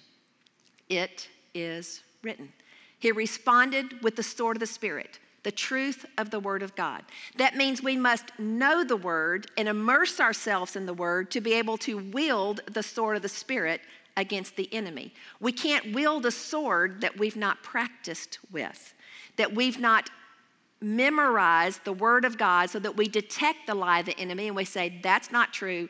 It 0.89 1.27
is 1.53 2.03
written. 2.27 2.51
He 3.00 3.12
responded 3.12 4.03
with 4.03 4.17
the 4.17 4.24
sword 4.24 4.57
of 4.57 4.60
the 4.60 4.67
Spirit, 4.67 5.19
the 5.43 5.51
truth 5.51 6.05
of 6.17 6.29
the 6.29 6.41
Word 6.41 6.62
of 6.62 6.75
God. 6.75 7.03
That 7.38 7.55
means 7.55 7.81
we 7.81 7.96
must 7.96 8.38
know 8.38 8.84
the 8.84 8.98
Word 8.98 9.48
and 9.57 9.69
immerse 9.69 10.19
ourselves 10.19 10.75
in 10.75 10.86
the 10.86 10.93
Word 10.93 11.31
to 11.31 11.41
be 11.41 11.53
able 11.53 11.77
to 11.79 11.98
wield 11.98 12.60
the 12.72 12.84
sword 12.84 13.15
of 13.15 13.22
the 13.22 13.29
Spirit 13.29 13.79
against 14.17 14.57
the 14.57 14.67
enemy. 14.74 15.13
We 15.39 15.53
can't 15.53 15.93
wield 15.93 16.25
a 16.25 16.31
sword 16.31 17.01
that 17.01 17.17
we've 17.17 17.38
not 17.38 17.63
practiced 17.63 18.39
with, 18.51 18.93
that 19.38 19.53
we've 19.55 19.79
not 19.79 20.10
memorized 20.81 21.86
the 21.86 21.93
Word 21.93 22.25
of 22.25 22.38
God 22.38 22.69
so 22.69 22.79
that 22.79 22.98
we 22.98 23.07
detect 23.07 23.67
the 23.67 23.75
lie 23.75 24.00
of 24.00 24.05
the 24.05 24.19
enemy 24.19 24.48
and 24.48 24.55
we 24.55 24.65
say, 24.65 25.00
that's 25.01 25.31
not 25.31 25.53
true. 25.53 25.88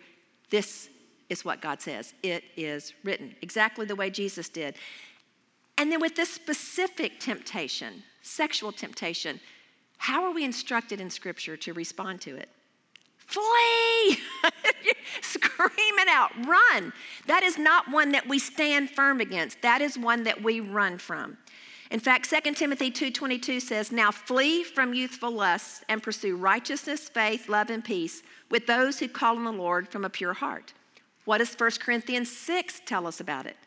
This 0.51 0.89
is 1.29 1.43
what 1.43 1.61
God 1.61 1.81
says. 1.81 2.13
It 2.21 2.43
is 2.55 2.93
written, 3.03 3.35
exactly 3.41 3.85
the 3.85 3.95
way 3.95 4.09
Jesus 4.09 4.49
did. 4.49 4.75
And 5.77 5.91
then 5.91 6.01
with 6.01 6.15
this 6.15 6.29
specific 6.29 7.19
temptation, 7.19 8.03
sexual 8.21 8.71
temptation, 8.71 9.39
how 9.97 10.23
are 10.23 10.33
we 10.33 10.43
instructed 10.43 10.99
in 10.99 11.09
Scripture 11.09 11.57
to 11.57 11.73
respond 11.73 12.21
to 12.21 12.35
it? 12.35 12.49
Flee! 13.17 14.19
Scream 15.21 15.99
it 15.99 16.07
out, 16.07 16.31
run. 16.45 16.93
That 17.27 17.43
is 17.43 17.57
not 17.57 17.91
one 17.91 18.11
that 18.13 18.27
we 18.27 18.39
stand 18.39 18.89
firm 18.89 19.19
against. 19.19 19.61
That 19.61 19.81
is 19.81 19.97
one 19.97 20.23
that 20.23 20.41
we 20.41 20.61
run 20.61 20.97
from. 20.97 21.37
In 21.89 21.99
fact, 21.99 22.29
2 22.29 22.55
Timothy 22.55 22.91
2:22 22.91 23.59
says, 23.59 23.91
"Now 23.91 24.11
flee 24.11 24.63
from 24.63 24.93
youthful 24.93 25.31
lusts 25.31 25.83
and 25.87 26.03
pursue 26.03 26.35
righteousness, 26.35 27.09
faith, 27.09 27.47
love 27.47 27.69
and 27.69 27.83
peace 27.83 28.23
with 28.49 28.67
those 28.67 28.99
who 28.99 29.07
call 29.07 29.37
on 29.37 29.45
the 29.45 29.51
Lord 29.51 29.89
from 29.89 30.03
a 30.03 30.09
pure 30.09 30.33
heart." 30.33 30.73
What 31.25 31.39
does 31.39 31.53
1 31.53 31.79
Corinthians 31.79 32.31
6 32.31 32.81
tell 32.85 33.07
us 33.07 33.19
about 33.19 33.45
it? 33.45 33.57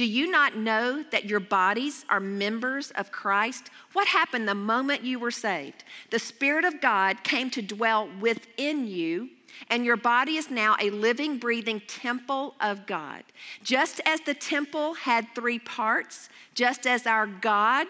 Do 0.00 0.06
you 0.06 0.30
not 0.30 0.56
know 0.56 1.04
that 1.10 1.26
your 1.26 1.40
bodies 1.40 2.06
are 2.08 2.20
members 2.20 2.90
of 2.92 3.12
Christ? 3.12 3.68
What 3.92 4.08
happened 4.08 4.48
the 4.48 4.54
moment 4.54 5.04
you 5.04 5.18
were 5.18 5.30
saved? 5.30 5.84
The 6.08 6.18
Spirit 6.18 6.64
of 6.64 6.80
God 6.80 7.22
came 7.22 7.50
to 7.50 7.60
dwell 7.60 8.08
within 8.18 8.86
you, 8.86 9.28
and 9.68 9.84
your 9.84 9.98
body 9.98 10.36
is 10.36 10.50
now 10.50 10.74
a 10.80 10.88
living, 10.88 11.36
breathing 11.36 11.82
temple 11.86 12.54
of 12.62 12.86
God. 12.86 13.24
Just 13.62 14.00
as 14.06 14.22
the 14.22 14.32
temple 14.32 14.94
had 14.94 15.26
three 15.34 15.58
parts, 15.58 16.30
just 16.54 16.86
as 16.86 17.06
our 17.06 17.26
God 17.26 17.88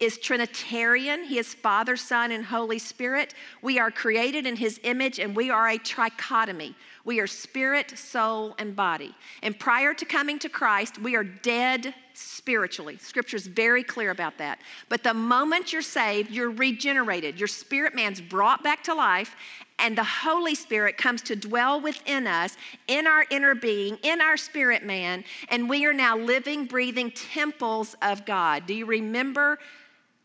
is 0.00 0.18
Trinitarian. 0.18 1.24
He 1.24 1.38
is 1.38 1.54
Father, 1.54 1.96
Son, 1.96 2.32
and 2.32 2.44
Holy 2.44 2.78
Spirit. 2.78 3.34
We 3.62 3.78
are 3.78 3.90
created 3.90 4.46
in 4.46 4.56
His 4.56 4.80
image 4.82 5.20
and 5.20 5.36
we 5.36 5.50
are 5.50 5.68
a 5.68 5.78
trichotomy. 5.78 6.74
We 7.04 7.20
are 7.20 7.26
spirit, 7.26 7.96
soul, 7.98 8.54
and 8.58 8.76
body. 8.76 9.14
And 9.42 9.58
prior 9.58 9.94
to 9.94 10.04
coming 10.04 10.38
to 10.40 10.48
Christ, 10.48 11.00
we 11.00 11.16
are 11.16 11.24
dead 11.24 11.94
spiritually. 12.12 12.98
Scripture 12.98 13.36
is 13.36 13.46
very 13.46 13.82
clear 13.82 14.10
about 14.10 14.36
that. 14.38 14.60
But 14.88 15.02
the 15.02 15.14
moment 15.14 15.72
you're 15.72 15.80
saved, 15.80 16.30
you're 16.30 16.50
regenerated. 16.50 17.38
Your 17.38 17.48
spirit 17.48 17.94
man's 17.94 18.20
brought 18.20 18.62
back 18.62 18.84
to 18.84 18.94
life, 18.94 19.34
and 19.78 19.96
the 19.96 20.04
Holy 20.04 20.54
Spirit 20.54 20.98
comes 20.98 21.22
to 21.22 21.36
dwell 21.36 21.80
within 21.80 22.26
us, 22.26 22.56
in 22.86 23.06
our 23.06 23.24
inner 23.30 23.54
being, 23.54 23.96
in 24.02 24.20
our 24.20 24.36
spirit 24.36 24.84
man, 24.84 25.24
and 25.48 25.70
we 25.70 25.86
are 25.86 25.94
now 25.94 26.18
living, 26.18 26.66
breathing 26.66 27.10
temples 27.12 27.96
of 28.02 28.26
God. 28.26 28.66
Do 28.66 28.74
you 28.74 28.84
remember 28.84 29.58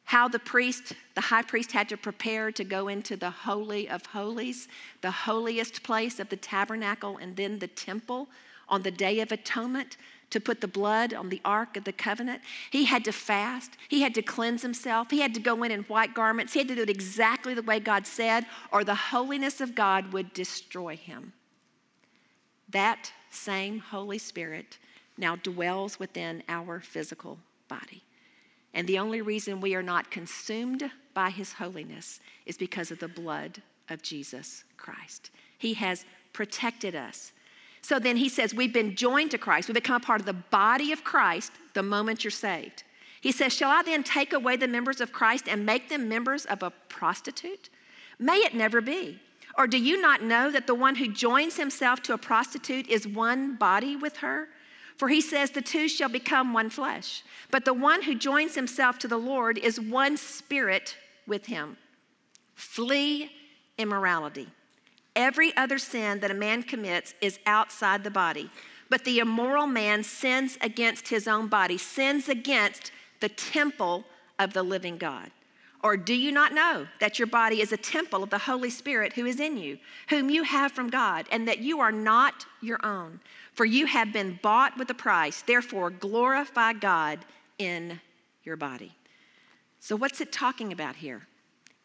how 0.06 0.28
the 0.28 0.40
priest, 0.40 0.94
the 1.16 1.22
high 1.22 1.42
priest, 1.42 1.72
had 1.72 1.90
to 1.90 1.98
prepare 1.98 2.52
to 2.52 2.64
go 2.64 2.88
into 2.88 3.18
the 3.18 3.30
Holy 3.30 3.90
of 3.90 4.06
Holies, 4.08 4.68
the 5.02 5.12
holiest 5.12 5.84
place 5.84 6.20
of 6.20 6.30
the 6.30 6.38
tabernacle, 6.38 7.18
and 7.18 7.36
then 7.36 7.60
the 7.60 7.68
temple 7.68 8.30
on 8.70 8.84
the 8.84 8.92
Day 8.92 9.20
of 9.20 9.32
Atonement 9.32 9.98
to 10.30 10.40
put 10.40 10.62
the 10.62 10.68
blood 10.68 11.14
on 11.14 11.30
the 11.30 11.42
Ark 11.44 11.78
of 11.78 11.84
the 11.84 11.92
Covenant. 11.92 12.42
He 12.72 12.86
had 12.86 13.04
to 13.06 13.12
fast. 13.12 13.78
He 13.90 14.02
had 14.02 14.16
to 14.16 14.22
cleanse 14.22 14.62
himself. 14.62 15.10
He 15.12 15.22
had 15.22 15.34
to 15.36 15.40
go 15.40 15.64
in 15.64 15.72
in 15.72 15.82
white 15.84 16.14
garments. 16.14 16.54
He 16.54 16.60
had 16.60 16.68
to 16.70 16.76
do 16.76 16.82
it 16.82 16.90
exactly 16.90 17.54
the 17.54 17.62
way 17.62 17.80
God 17.80 18.08
said, 18.08 18.46
or 18.72 18.84
the 18.84 18.96
holiness 18.96 19.62
of 19.62 19.76
God 19.76 20.14
would 20.14 20.34
destroy 20.34 20.96
him. 20.96 21.34
That 22.70 23.12
same 23.30 23.80
Holy 23.80 24.18
Spirit 24.18 24.78
now 25.18 25.36
dwells 25.36 26.00
within 26.00 26.44
our 26.48 26.80
physical 26.80 27.40
body. 27.68 28.05
And 28.76 28.86
the 28.86 29.00
only 29.00 29.22
reason 29.22 29.62
we 29.62 29.74
are 29.74 29.82
not 29.82 30.12
consumed 30.12 30.92
by 31.14 31.30
his 31.30 31.54
holiness 31.54 32.20
is 32.46 32.58
because 32.58 32.92
of 32.92 33.00
the 33.00 33.08
blood 33.08 33.62
of 33.90 34.04
Jesus 34.04 34.66
Christ. 34.76 35.32
He 35.58 35.74
has 35.76 36.06
protected 36.34 36.94
us. 36.94 37.32
So 37.82 38.00
then 38.00 38.18
he 38.18 38.28
says, 38.28 38.54
We've 38.54 38.74
been 38.74 38.96
joined 38.96 39.32
to 39.32 39.38
Christ. 39.38 39.70
We 39.70 39.74
become 39.74 39.96
a 39.96 40.06
part 40.06 40.20
of 40.20 40.26
the 40.26 40.34
body 40.34 40.92
of 40.92 41.06
Christ 41.06 41.54
the 41.74 41.84
moment 41.84 42.24
you're 42.24 42.32
saved. 42.32 42.84
He 43.22 43.32
says, 43.32 43.54
Shall 43.54 43.72
I 43.72 43.82
then 43.82 44.04
take 44.04 44.34
away 44.34 44.58
the 44.58 44.68
members 44.68 45.00
of 45.00 45.14
Christ 45.14 45.48
and 45.48 45.66
make 45.66 45.88
them 45.88 46.10
members 46.10 46.46
of 46.46 46.62
a 46.62 46.72
prostitute? 46.90 47.70
May 48.20 48.38
it 48.38 48.54
never 48.54 48.82
be. 48.82 49.20
Or 49.58 49.68
do 49.68 49.78
you 49.78 50.02
not 50.02 50.22
know 50.22 50.52
that 50.52 50.68
the 50.68 50.76
one 50.76 50.96
who 50.96 51.08
joins 51.08 51.56
himself 51.56 52.02
to 52.04 52.14
a 52.14 52.18
prostitute 52.18 52.90
is 52.90 53.08
one 53.08 53.56
body 53.56 53.96
with 53.96 54.18
her? 54.18 54.50
For 54.98 55.10
he 55.10 55.22
says, 55.22 55.52
The 55.52 55.62
two 55.62 55.88
shall 55.88 56.10
become 56.10 56.54
one 56.54 56.70
flesh. 56.70 57.24
But 57.52 57.66
the 57.66 57.74
one 57.74 58.04
who 58.04 58.16
joins 58.16 58.56
himself 58.56 58.98
to 59.00 59.08
the 59.08 59.18
Lord 59.18 59.58
is 59.58 59.80
one 59.80 60.18
spirit 60.18 60.96
with 61.28 61.46
him. 61.48 61.78
Flee 62.54 63.32
immorality. 63.78 64.48
Every 65.16 65.56
other 65.56 65.78
sin 65.78 66.20
that 66.20 66.32
a 66.32 66.36
man 66.36 66.64
commits 66.64 67.14
is 67.22 67.40
outside 67.46 68.04
the 68.04 68.12
body. 68.12 68.50
But 68.90 69.04
the 69.04 69.20
immoral 69.20 69.68
man 69.68 70.04
sins 70.04 70.58
against 70.62 71.08
his 71.08 71.28
own 71.28 71.48
body, 71.48 71.78
sins 71.78 72.30
against 72.30 72.92
the 73.20 73.30
temple 73.30 74.04
of 74.38 74.54
the 74.54 74.64
living 74.64 74.98
God. 74.98 75.32
Or 75.84 75.98
do 75.98 76.14
you 76.14 76.32
not 76.32 76.54
know 76.54 76.88
that 77.00 77.20
your 77.20 77.28
body 77.28 77.62
is 77.62 77.72
a 77.72 77.78
temple 77.78 78.24
of 78.24 78.30
the 78.30 78.40
Holy 78.40 78.70
Spirit 78.70 79.14
who 79.14 79.26
is 79.26 79.40
in 79.40 79.56
you, 79.56 79.78
whom 80.10 80.30
you 80.30 80.44
have 80.44 80.72
from 80.72 80.90
God, 80.90 81.28
and 81.32 81.48
that 81.48 81.60
you 81.60 81.80
are 81.80 81.92
not 81.92 82.46
your 82.62 82.84
own? 82.84 83.20
For 83.56 83.66
you 83.66 83.86
have 83.86 84.12
been 84.12 84.40
bought 84.44 84.78
with 84.78 84.90
a 84.90 84.94
price. 84.94 85.42
Therefore, 85.42 85.90
glorify 85.90 86.74
God 86.74 87.20
in 87.58 88.00
your 88.44 88.58
body. 88.58 88.92
So, 89.80 89.96
what's 89.96 90.20
it 90.22 90.32
talking 90.32 90.74
about 90.74 90.96
here? 90.98 91.26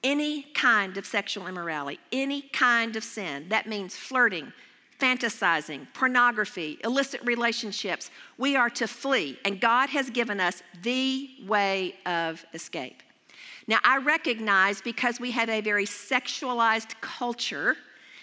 Any 0.02 0.42
kind 0.54 0.96
of 0.96 1.06
sexual 1.06 1.46
immorality, 1.46 2.00
any 2.12 2.42
kind 2.42 2.96
of 2.96 3.04
sin. 3.04 3.48
That 3.50 3.68
means 3.68 3.96
flirting, 3.96 4.52
fantasizing, 4.98 5.86
pornography, 5.94 6.78
illicit 6.82 7.20
relationships. 7.24 8.10
We 8.36 8.56
are 8.56 8.70
to 8.70 8.88
flee, 8.88 9.38
and 9.44 9.60
God 9.60 9.90
has 9.90 10.10
given 10.10 10.40
us 10.40 10.62
the 10.82 11.30
way 11.46 11.94
of 12.06 12.44
escape. 12.52 13.02
Now, 13.66 13.78
I 13.84 13.98
recognize 13.98 14.80
because 14.80 15.20
we 15.20 15.30
have 15.32 15.48
a 15.48 15.60
very 15.60 15.86
sexualized 15.86 17.00
culture 17.00 17.76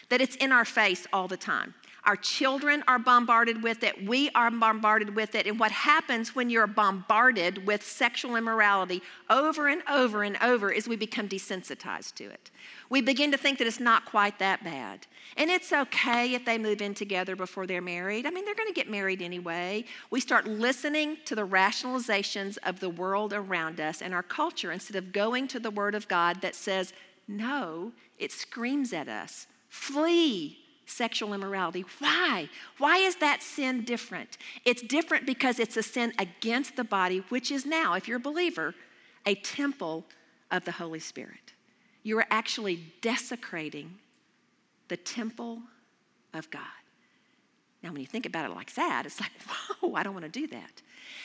that 0.10 0.22
it's 0.22 0.36
in 0.38 0.52
our 0.52 0.66
face 0.66 1.08
all 1.14 1.28
the 1.28 1.38
time. 1.38 1.74
Our 2.08 2.16
children 2.16 2.86
are 2.88 3.00
bombarded 3.00 3.62
with 3.62 3.84
it. 3.84 4.08
We 4.08 4.30
are 4.30 4.50
bombarded 4.50 5.14
with 5.14 5.36
it. 5.36 5.46
And 5.46 5.60
what 5.60 5.74
happens 5.74 6.34
when 6.34 6.50
you're 6.50 6.66
bombarded 6.66 7.68
with 7.68 7.84
sexual 7.84 8.38
immorality 8.38 9.02
over 9.30 9.68
and 9.68 9.84
over 9.90 10.24
and 10.24 10.38
over 10.42 10.72
is 10.72 10.88
we 10.88 10.96
become 10.96 11.28
desensitized 11.28 12.16
to 12.16 12.24
it. 12.24 12.50
We 12.90 13.02
begin 13.02 13.34
to 13.34 13.38
think 13.38 13.58
that 13.58 13.68
it's 13.68 13.82
not 13.82 14.06
quite 14.06 14.40
that 14.40 14.64
bad. 14.64 15.06
And 15.36 15.52
it's 15.52 15.74
okay 15.74 16.34
if 16.34 16.46
they 16.46 16.58
move 16.58 16.82
in 16.82 16.94
together 16.94 17.36
before 17.36 17.68
they're 17.68 17.82
married. 17.82 18.26
I 18.26 18.30
mean, 18.30 18.46
they're 18.46 18.56
going 18.56 18.70
to 18.70 18.74
get 18.74 18.90
married 18.90 19.22
anyway. 19.22 19.84
We 20.10 20.22
start 20.22 20.48
listening 20.48 21.18
to 21.26 21.36
the 21.36 21.46
rationalizations 21.46 22.58
of 22.64 22.80
the 22.80 22.90
world 22.90 23.34
around 23.34 23.82
us 23.82 24.02
and 24.02 24.14
our 24.14 24.24
culture 24.24 24.72
instead 24.72 24.96
of 24.96 25.12
going 25.12 25.50
to 25.50 25.60
the 25.60 25.72
Word 25.72 25.94
of 25.94 26.08
God 26.08 26.40
that 26.40 26.56
says, 26.56 26.94
no, 27.28 27.92
it 28.18 28.32
screams 28.32 28.94
at 28.94 29.10
us. 29.10 29.48
Flee 29.68 30.60
sexual 30.88 31.34
immorality. 31.34 31.86
Why? 32.00 32.50
Why 32.80 32.98
is 32.98 33.18
that 33.18 33.44
sin 33.44 33.84
different? 33.84 34.38
It's 34.66 34.82
different 34.82 35.26
because 35.26 35.60
it's 35.60 35.78
a 35.78 35.84
sin 35.84 36.14
against 36.18 36.76
the 36.76 36.84
body, 36.84 37.24
which 37.30 37.52
is 37.52 37.66
now, 37.66 37.94
if 37.94 38.08
you're 38.08 38.18
a 38.18 38.22
believer, 38.22 38.74
a 39.26 39.36
temple 39.36 40.06
of 40.50 40.66
the 40.66 40.72
Holy 40.72 41.00
Spirit. 41.00 41.54
You 42.04 42.18
are 42.20 42.26
actually 42.32 42.80
desecrating 43.02 44.00
the 44.88 44.98
temple 44.98 45.60
of 46.34 46.50
God. 46.50 46.62
Now, 47.84 47.92
when 47.92 48.02
you 48.02 48.08
think 48.08 48.26
about 48.26 48.50
it 48.50 48.56
like 48.56 48.74
that, 48.76 49.06
it's 49.06 49.20
like, 49.20 49.32
whoa, 49.82 49.94
I 49.94 50.04
don't 50.04 50.14
want 50.14 50.26
to 50.26 50.40
do 50.40 50.48
that. 50.48 50.82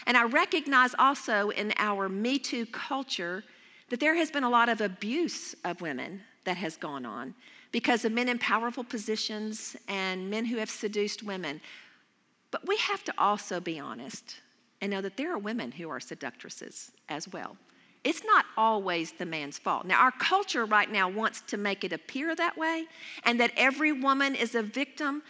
And 0.07 0.17
I 0.17 0.25
recognize 0.25 0.95
also 0.99 1.51
in 1.51 1.73
our 1.79 2.09
Me 2.09 2.39
Too 2.39 2.67
culture 2.67 3.45
that 3.91 4.01
there 4.01 4.15
has 4.17 4.31
been 4.31 4.45
a 4.45 4.51
lot 4.51 4.69
of 4.69 4.81
abuse 4.81 5.55
of 5.65 5.81
women 5.81 6.23
that 6.45 6.57
has 6.57 6.77
gone 6.77 7.07
on 7.07 7.35
because 7.73 8.05
of 8.05 8.13
men 8.13 8.29
in 8.29 8.39
powerful 8.39 8.85
positions 8.85 9.77
and 9.89 10.31
men 10.31 10.45
who 10.45 10.59
have 10.59 10.71
seduced 10.71 11.23
women. 11.23 11.61
But 12.51 12.67
we 12.69 12.77
have 12.77 13.03
to 13.05 13.15
also 13.19 13.59
be 13.59 13.81
honest 13.81 14.37
and 14.81 14.91
know 14.91 15.01
that 15.01 15.17
there 15.17 15.33
are 15.33 15.39
women 15.39 15.73
who 15.73 15.89
are 15.89 16.01
seductresses 16.01 16.93
as 17.09 17.27
well. 17.29 17.57
It's 18.05 18.25
not 18.25 18.45
always 18.57 19.13
the 19.13 19.25
man's 19.25 19.59
fault. 19.59 19.87
Now, 19.87 20.03
our 20.03 20.11
culture 20.11 20.65
right 20.65 20.91
now 20.91 21.09
wants 21.09 21.41
to 21.43 21.57
make 21.57 21.85
it 21.85 21.93
appear 21.93 22.35
that 22.35 22.59
way 22.59 22.87
and 23.25 23.41
that 23.41 23.53
every 23.57 23.93
woman 23.93 24.35
is 24.35 24.55
a 24.55 24.63
victim, 24.63 25.23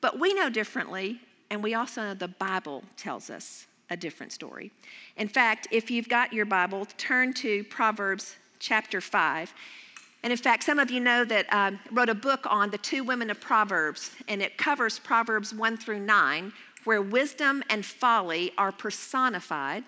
but 0.00 0.20
we 0.20 0.34
know 0.34 0.50
differently, 0.50 1.20
and 1.50 1.62
we 1.62 1.74
also 1.74 2.02
know 2.02 2.14
the 2.14 2.28
Bible 2.28 2.84
tells 2.96 3.30
us 3.30 3.66
a 3.88 3.96
different 3.96 4.32
story. 4.32 4.70
In 5.16 5.26
fact, 5.26 5.68
if 5.70 5.90
you've 5.90 6.08
got 6.08 6.32
your 6.32 6.44
Bible, 6.44 6.86
turn 6.96 7.32
to 7.34 7.64
Proverbs 7.64 8.36
chapter 8.58 9.00
5. 9.00 9.54
And 10.22 10.30
in 10.30 10.38
fact, 10.38 10.62
some 10.62 10.78
of 10.78 10.90
you 10.90 11.00
know 11.00 11.24
that 11.24 11.46
I 11.52 11.68
um, 11.68 11.80
wrote 11.90 12.08
a 12.08 12.14
book 12.14 12.46
on 12.48 12.70
the 12.70 12.78
two 12.78 13.02
women 13.02 13.30
of 13.30 13.40
Proverbs, 13.40 14.12
and 14.28 14.40
it 14.40 14.56
covers 14.56 14.98
Proverbs 14.98 15.52
1 15.52 15.76
through 15.76 16.00
9, 16.00 16.52
where 16.84 17.02
wisdom 17.02 17.62
and 17.68 17.84
folly 17.84 18.52
are 18.56 18.70
personified. 18.70 19.84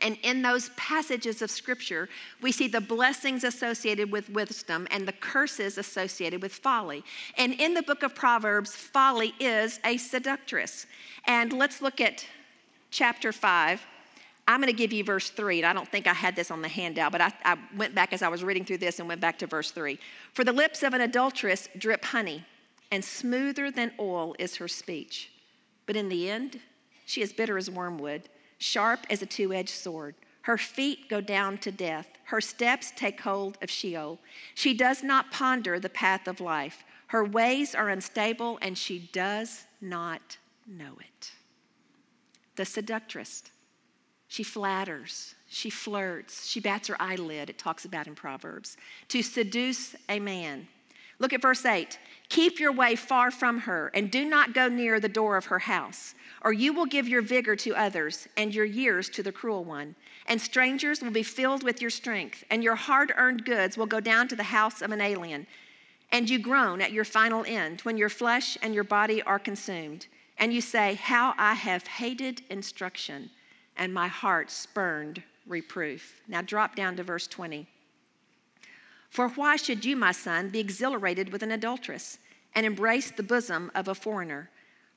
And 0.00 0.16
in 0.22 0.42
those 0.42 0.70
passages 0.70 1.42
of 1.42 1.50
scripture, 1.50 2.08
we 2.40 2.52
see 2.52 2.68
the 2.68 2.80
blessings 2.80 3.44
associated 3.44 4.10
with 4.10 4.30
wisdom 4.30 4.86
and 4.90 5.06
the 5.06 5.12
curses 5.12 5.76
associated 5.76 6.40
with 6.40 6.52
folly. 6.52 7.04
And 7.36 7.52
in 7.54 7.74
the 7.74 7.82
book 7.82 8.02
of 8.02 8.14
Proverbs, 8.14 8.74
folly 8.74 9.34
is 9.38 9.80
a 9.84 9.96
seductress. 9.96 10.86
And 11.26 11.52
let's 11.52 11.82
look 11.82 12.00
at 12.00 12.26
chapter 12.90 13.32
5. 13.32 13.86
I'm 14.48 14.60
going 14.60 14.72
to 14.72 14.76
give 14.76 14.92
you 14.92 15.04
verse 15.04 15.30
3, 15.30 15.60
and 15.60 15.66
I 15.66 15.72
don't 15.72 15.88
think 15.88 16.06
I 16.06 16.12
had 16.12 16.34
this 16.34 16.50
on 16.50 16.62
the 16.62 16.68
handout, 16.68 17.12
but 17.12 17.20
I, 17.20 17.32
I 17.44 17.56
went 17.76 17.94
back 17.94 18.12
as 18.12 18.22
I 18.22 18.28
was 18.28 18.42
reading 18.42 18.64
through 18.64 18.78
this 18.78 18.98
and 18.98 19.08
went 19.08 19.20
back 19.20 19.38
to 19.38 19.46
verse 19.46 19.70
3. 19.70 19.98
For 20.34 20.44
the 20.44 20.52
lips 20.52 20.82
of 20.82 20.94
an 20.94 21.00
adulteress 21.00 21.68
drip 21.78 22.04
honey, 22.04 22.44
and 22.90 23.04
smoother 23.04 23.70
than 23.70 23.92
oil 23.98 24.34
is 24.38 24.56
her 24.56 24.68
speech. 24.68 25.32
But 25.86 25.96
in 25.96 26.08
the 26.08 26.28
end, 26.28 26.60
she 27.06 27.22
is 27.22 27.32
bitter 27.32 27.56
as 27.56 27.70
wormwood 27.70 28.28
sharp 28.62 29.00
as 29.10 29.22
a 29.22 29.26
two 29.26 29.52
edged 29.52 29.70
sword. 29.70 30.14
Her 30.42 30.58
feet 30.58 31.08
go 31.08 31.20
down 31.20 31.58
to 31.58 31.72
death. 31.72 32.08
Her 32.24 32.40
steps 32.40 32.92
take 32.96 33.20
hold 33.20 33.58
of 33.62 33.70
Sheol. 33.70 34.18
She 34.54 34.74
does 34.74 35.02
not 35.02 35.30
ponder 35.30 35.78
the 35.78 35.88
path 35.88 36.26
of 36.26 36.40
life. 36.40 36.84
Her 37.08 37.24
ways 37.24 37.74
are 37.74 37.90
unstable, 37.90 38.58
and 38.62 38.76
she 38.76 39.10
does 39.12 39.64
not 39.80 40.38
know 40.66 40.94
it. 41.00 41.32
The 42.56 42.64
seductress. 42.64 43.44
She 44.32 44.42
flatters, 44.42 45.34
she 45.48 45.68
flirts, 45.68 46.46
she 46.46 46.58
bats 46.58 46.88
her 46.88 46.96
eyelid, 47.00 47.50
it 47.50 47.58
talks 47.58 47.84
about 47.84 48.06
in 48.06 48.14
Proverbs, 48.14 48.78
to 49.08 49.22
seduce 49.22 49.94
a 50.08 50.18
man. 50.20 50.66
Look 51.18 51.34
at 51.34 51.42
verse 51.42 51.66
8. 51.66 51.98
Keep 52.30 52.58
your 52.58 52.72
way 52.72 52.96
far 52.96 53.30
from 53.30 53.58
her, 53.60 53.90
and 53.92 54.10
do 54.10 54.24
not 54.24 54.54
go 54.54 54.68
near 54.68 55.00
the 55.00 55.08
door 55.08 55.36
of 55.36 55.44
her 55.46 55.58
house 55.58 56.14
or 56.44 56.52
you 56.52 56.72
will 56.72 56.86
give 56.86 57.08
your 57.08 57.22
vigor 57.22 57.56
to 57.56 57.74
others 57.74 58.28
and 58.36 58.54
your 58.54 58.64
years 58.64 59.08
to 59.10 59.22
the 59.22 59.32
cruel 59.32 59.64
one. 59.64 59.94
And 60.26 60.40
strangers 60.40 61.02
will 61.02 61.10
be 61.10 61.22
filled 61.22 61.62
with 61.62 61.80
your 61.80 61.90
strength, 61.90 62.44
and 62.50 62.62
your 62.62 62.74
hard 62.74 63.12
earned 63.16 63.44
goods 63.44 63.76
will 63.76 63.86
go 63.86 64.00
down 64.00 64.28
to 64.28 64.36
the 64.36 64.42
house 64.42 64.82
of 64.82 64.92
an 64.92 65.00
alien. 65.00 65.46
And 66.10 66.28
you 66.28 66.38
groan 66.38 66.80
at 66.80 66.92
your 66.92 67.04
final 67.04 67.44
end 67.46 67.80
when 67.82 67.96
your 67.96 68.08
flesh 68.08 68.58
and 68.62 68.74
your 68.74 68.84
body 68.84 69.22
are 69.22 69.38
consumed. 69.38 70.06
And 70.38 70.52
you 70.52 70.60
say, 70.60 70.94
How 70.94 71.34
I 71.38 71.54
have 71.54 71.86
hated 71.86 72.42
instruction, 72.50 73.30
and 73.76 73.92
my 73.92 74.08
heart 74.08 74.50
spurned 74.50 75.22
reproof. 75.46 76.20
Now 76.28 76.42
drop 76.42 76.76
down 76.76 76.96
to 76.96 77.02
verse 77.02 77.26
20. 77.26 77.66
For 79.10 79.28
why 79.28 79.56
should 79.56 79.84
you, 79.84 79.96
my 79.96 80.12
son, 80.12 80.48
be 80.48 80.60
exhilarated 80.60 81.32
with 81.32 81.42
an 81.42 81.50
adulteress 81.50 82.18
and 82.54 82.64
embrace 82.64 83.10
the 83.10 83.22
bosom 83.22 83.70
of 83.74 83.88
a 83.88 83.94
foreigner? 83.94 84.50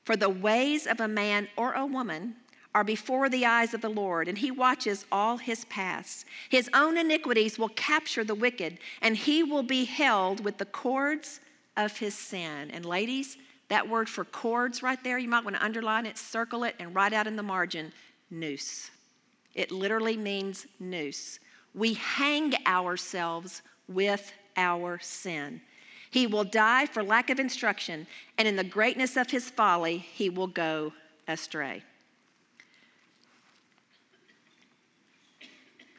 For 0.04 0.16
the 0.16 0.30
ways 0.30 0.86
of 0.86 1.00
a 1.00 1.08
man 1.08 1.48
or 1.56 1.72
a 1.72 1.84
woman 1.84 2.36
are 2.74 2.84
before 2.84 3.28
the 3.28 3.44
eyes 3.44 3.74
of 3.74 3.80
the 3.80 3.88
Lord, 3.88 4.28
and 4.28 4.38
he 4.38 4.50
watches 4.50 5.06
all 5.10 5.38
his 5.38 5.64
paths. 5.66 6.24
His 6.50 6.70
own 6.74 6.98
iniquities 6.98 7.58
will 7.58 7.70
capture 7.70 8.22
the 8.22 8.34
wicked, 8.34 8.78
and 9.00 9.16
he 9.16 9.42
will 9.42 9.62
be 9.62 9.84
held 9.84 10.44
with 10.44 10.58
the 10.58 10.66
cords 10.66 11.40
of 11.76 11.96
his 11.98 12.14
sin. 12.14 12.70
And 12.70 12.84
ladies, 12.84 13.38
that 13.68 13.88
word 13.88 14.08
for 14.08 14.24
cords 14.24 14.82
right 14.82 15.02
there, 15.02 15.18
you 15.18 15.28
might 15.28 15.44
want 15.44 15.56
to 15.56 15.64
underline 15.64 16.06
it, 16.06 16.18
circle 16.18 16.64
it, 16.64 16.76
and 16.78 16.94
write 16.94 17.12
out 17.12 17.26
in 17.26 17.36
the 17.36 17.42
margin 17.42 17.92
noose. 18.30 18.90
It 19.54 19.70
literally 19.70 20.16
means 20.16 20.66
noose. 20.78 21.38
We 21.74 21.94
hang 21.94 22.54
ourselves 22.66 23.62
with 23.88 24.32
our 24.56 24.98
sin. 24.98 25.60
He 26.10 26.26
will 26.26 26.44
die 26.44 26.86
for 26.86 27.02
lack 27.02 27.30
of 27.30 27.38
instruction, 27.38 28.06
and 28.38 28.46
in 28.48 28.56
the 28.56 28.64
greatness 28.64 29.16
of 29.16 29.30
his 29.30 29.50
folly, 29.50 29.98
he 29.98 30.30
will 30.30 30.46
go 30.46 30.92
astray. 31.28 31.82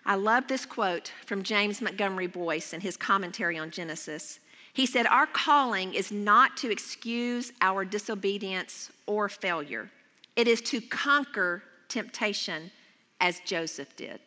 I 0.05 0.15
love 0.15 0.47
this 0.47 0.65
quote 0.65 1.11
from 1.25 1.43
James 1.43 1.81
Montgomery 1.81 2.27
Boice 2.27 2.71
in 2.73 2.79
his 2.79 2.95
commentary 2.95 3.57
on 3.57 3.71
Genesis. 3.71 4.39
He 4.73 4.85
said, 4.85 5.05
Our 5.05 5.27
calling 5.27 5.93
is 5.93 6.11
not 6.11 6.55
to 6.57 6.71
excuse 6.71 7.51
our 7.59 7.83
disobedience 7.83 8.89
or 9.05 9.27
failure, 9.27 9.91
it 10.35 10.47
is 10.47 10.61
to 10.61 10.79
conquer 10.79 11.63
temptation 11.87 12.71
as 13.19 13.39
Joseph 13.45 13.95
did. 13.95 14.19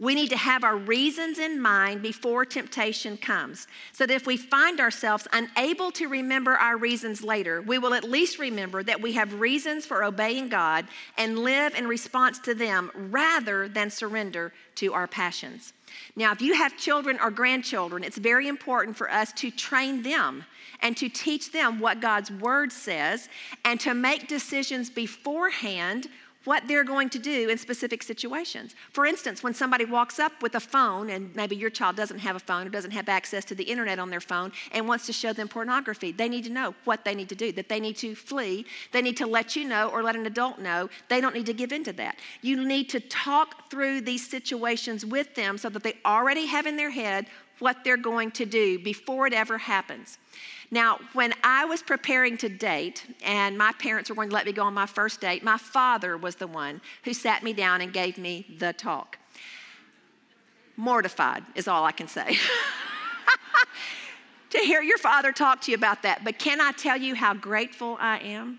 We 0.00 0.14
need 0.14 0.30
to 0.30 0.36
have 0.36 0.62
our 0.62 0.76
reasons 0.76 1.40
in 1.40 1.60
mind 1.60 2.02
before 2.02 2.44
temptation 2.44 3.16
comes. 3.16 3.66
So 3.92 4.06
that 4.06 4.14
if 4.14 4.28
we 4.28 4.36
find 4.36 4.78
ourselves 4.78 5.26
unable 5.32 5.90
to 5.92 6.06
remember 6.06 6.52
our 6.52 6.76
reasons 6.76 7.24
later, 7.24 7.62
we 7.62 7.78
will 7.78 7.94
at 7.94 8.04
least 8.04 8.38
remember 8.38 8.84
that 8.84 9.00
we 9.00 9.12
have 9.14 9.40
reasons 9.40 9.86
for 9.86 10.04
obeying 10.04 10.50
God 10.50 10.86
and 11.16 11.40
live 11.40 11.74
in 11.74 11.88
response 11.88 12.38
to 12.40 12.54
them 12.54 12.92
rather 12.94 13.68
than 13.68 13.90
surrender 13.90 14.52
to 14.76 14.94
our 14.94 15.08
passions. 15.08 15.72
Now, 16.14 16.30
if 16.30 16.40
you 16.40 16.54
have 16.54 16.76
children 16.76 17.18
or 17.20 17.32
grandchildren, 17.32 18.04
it's 18.04 18.18
very 18.18 18.46
important 18.46 18.96
for 18.96 19.10
us 19.10 19.32
to 19.32 19.50
train 19.50 20.02
them 20.02 20.44
and 20.80 20.96
to 20.96 21.08
teach 21.08 21.50
them 21.50 21.80
what 21.80 22.00
God's 22.00 22.30
word 22.30 22.70
says 22.70 23.28
and 23.64 23.80
to 23.80 23.94
make 23.94 24.28
decisions 24.28 24.90
beforehand 24.90 26.06
what 26.44 26.66
they're 26.66 26.84
going 26.84 27.10
to 27.10 27.18
do 27.18 27.48
in 27.48 27.58
specific 27.58 28.02
situations. 28.02 28.74
For 28.92 29.04
instance, 29.04 29.42
when 29.42 29.54
somebody 29.54 29.84
walks 29.84 30.18
up 30.18 30.32
with 30.42 30.54
a 30.54 30.60
phone, 30.60 31.10
and 31.10 31.34
maybe 31.34 31.56
your 31.56 31.70
child 31.70 31.96
doesn't 31.96 32.18
have 32.20 32.36
a 32.36 32.40
phone 32.40 32.66
or 32.66 32.70
doesn't 32.70 32.92
have 32.92 33.08
access 33.08 33.44
to 33.46 33.54
the 33.54 33.64
internet 33.64 33.98
on 33.98 34.10
their 34.10 34.20
phone 34.20 34.52
and 34.72 34.88
wants 34.88 35.06
to 35.06 35.12
show 35.12 35.32
them 35.32 35.48
pornography, 35.48 36.12
they 36.12 36.28
need 36.28 36.44
to 36.44 36.50
know 36.50 36.74
what 36.84 37.04
they 37.04 37.14
need 37.14 37.28
to 37.28 37.34
do, 37.34 37.52
that 37.52 37.68
they 37.68 37.80
need 37.80 37.96
to 37.96 38.14
flee. 38.14 38.64
They 38.92 39.02
need 39.02 39.16
to 39.18 39.26
let 39.26 39.56
you 39.56 39.66
know 39.66 39.88
or 39.88 40.02
let 40.02 40.16
an 40.16 40.26
adult 40.26 40.58
know. 40.58 40.88
They 41.08 41.20
don't 41.20 41.34
need 41.34 41.46
to 41.46 41.54
give 41.54 41.72
in 41.72 41.84
to 41.84 41.92
that. 41.94 42.18
You 42.40 42.64
need 42.64 42.88
to 42.90 43.00
talk 43.00 43.70
through 43.70 44.02
these 44.02 44.28
situations 44.28 45.04
with 45.04 45.34
them 45.34 45.58
so 45.58 45.68
that 45.68 45.82
they 45.82 45.94
already 46.04 46.46
have 46.46 46.66
in 46.66 46.76
their 46.76 46.90
head 46.90 47.26
what 47.58 47.82
they're 47.84 47.96
going 47.96 48.30
to 48.30 48.46
do 48.46 48.78
before 48.78 49.26
it 49.26 49.32
ever 49.32 49.58
happens. 49.58 50.18
Now, 50.70 50.98
when 51.14 51.32
I 51.42 51.64
was 51.64 51.82
preparing 51.82 52.36
to 52.38 52.48
date 52.48 53.06
and 53.24 53.56
my 53.56 53.72
parents 53.72 54.10
were 54.10 54.16
going 54.16 54.28
to 54.28 54.34
let 54.34 54.44
me 54.44 54.52
go 54.52 54.64
on 54.64 54.74
my 54.74 54.86
first 54.86 55.20
date, 55.20 55.42
my 55.42 55.56
father 55.56 56.16
was 56.16 56.36
the 56.36 56.46
one 56.46 56.80
who 57.04 57.14
sat 57.14 57.42
me 57.42 57.54
down 57.54 57.80
and 57.80 57.92
gave 57.92 58.18
me 58.18 58.44
the 58.58 58.74
talk. 58.74 59.18
Mortified 60.76 61.42
is 61.54 61.68
all 61.68 61.84
I 61.84 61.92
can 61.92 62.06
say. 62.06 62.36
to 64.50 64.58
hear 64.58 64.82
your 64.82 64.98
father 64.98 65.32
talk 65.32 65.60
to 65.62 65.70
you 65.70 65.76
about 65.76 66.02
that. 66.02 66.22
But 66.22 66.38
can 66.38 66.60
I 66.60 66.72
tell 66.72 66.96
you 66.96 67.14
how 67.14 67.34
grateful 67.34 67.96
I 68.00 68.18
am 68.18 68.58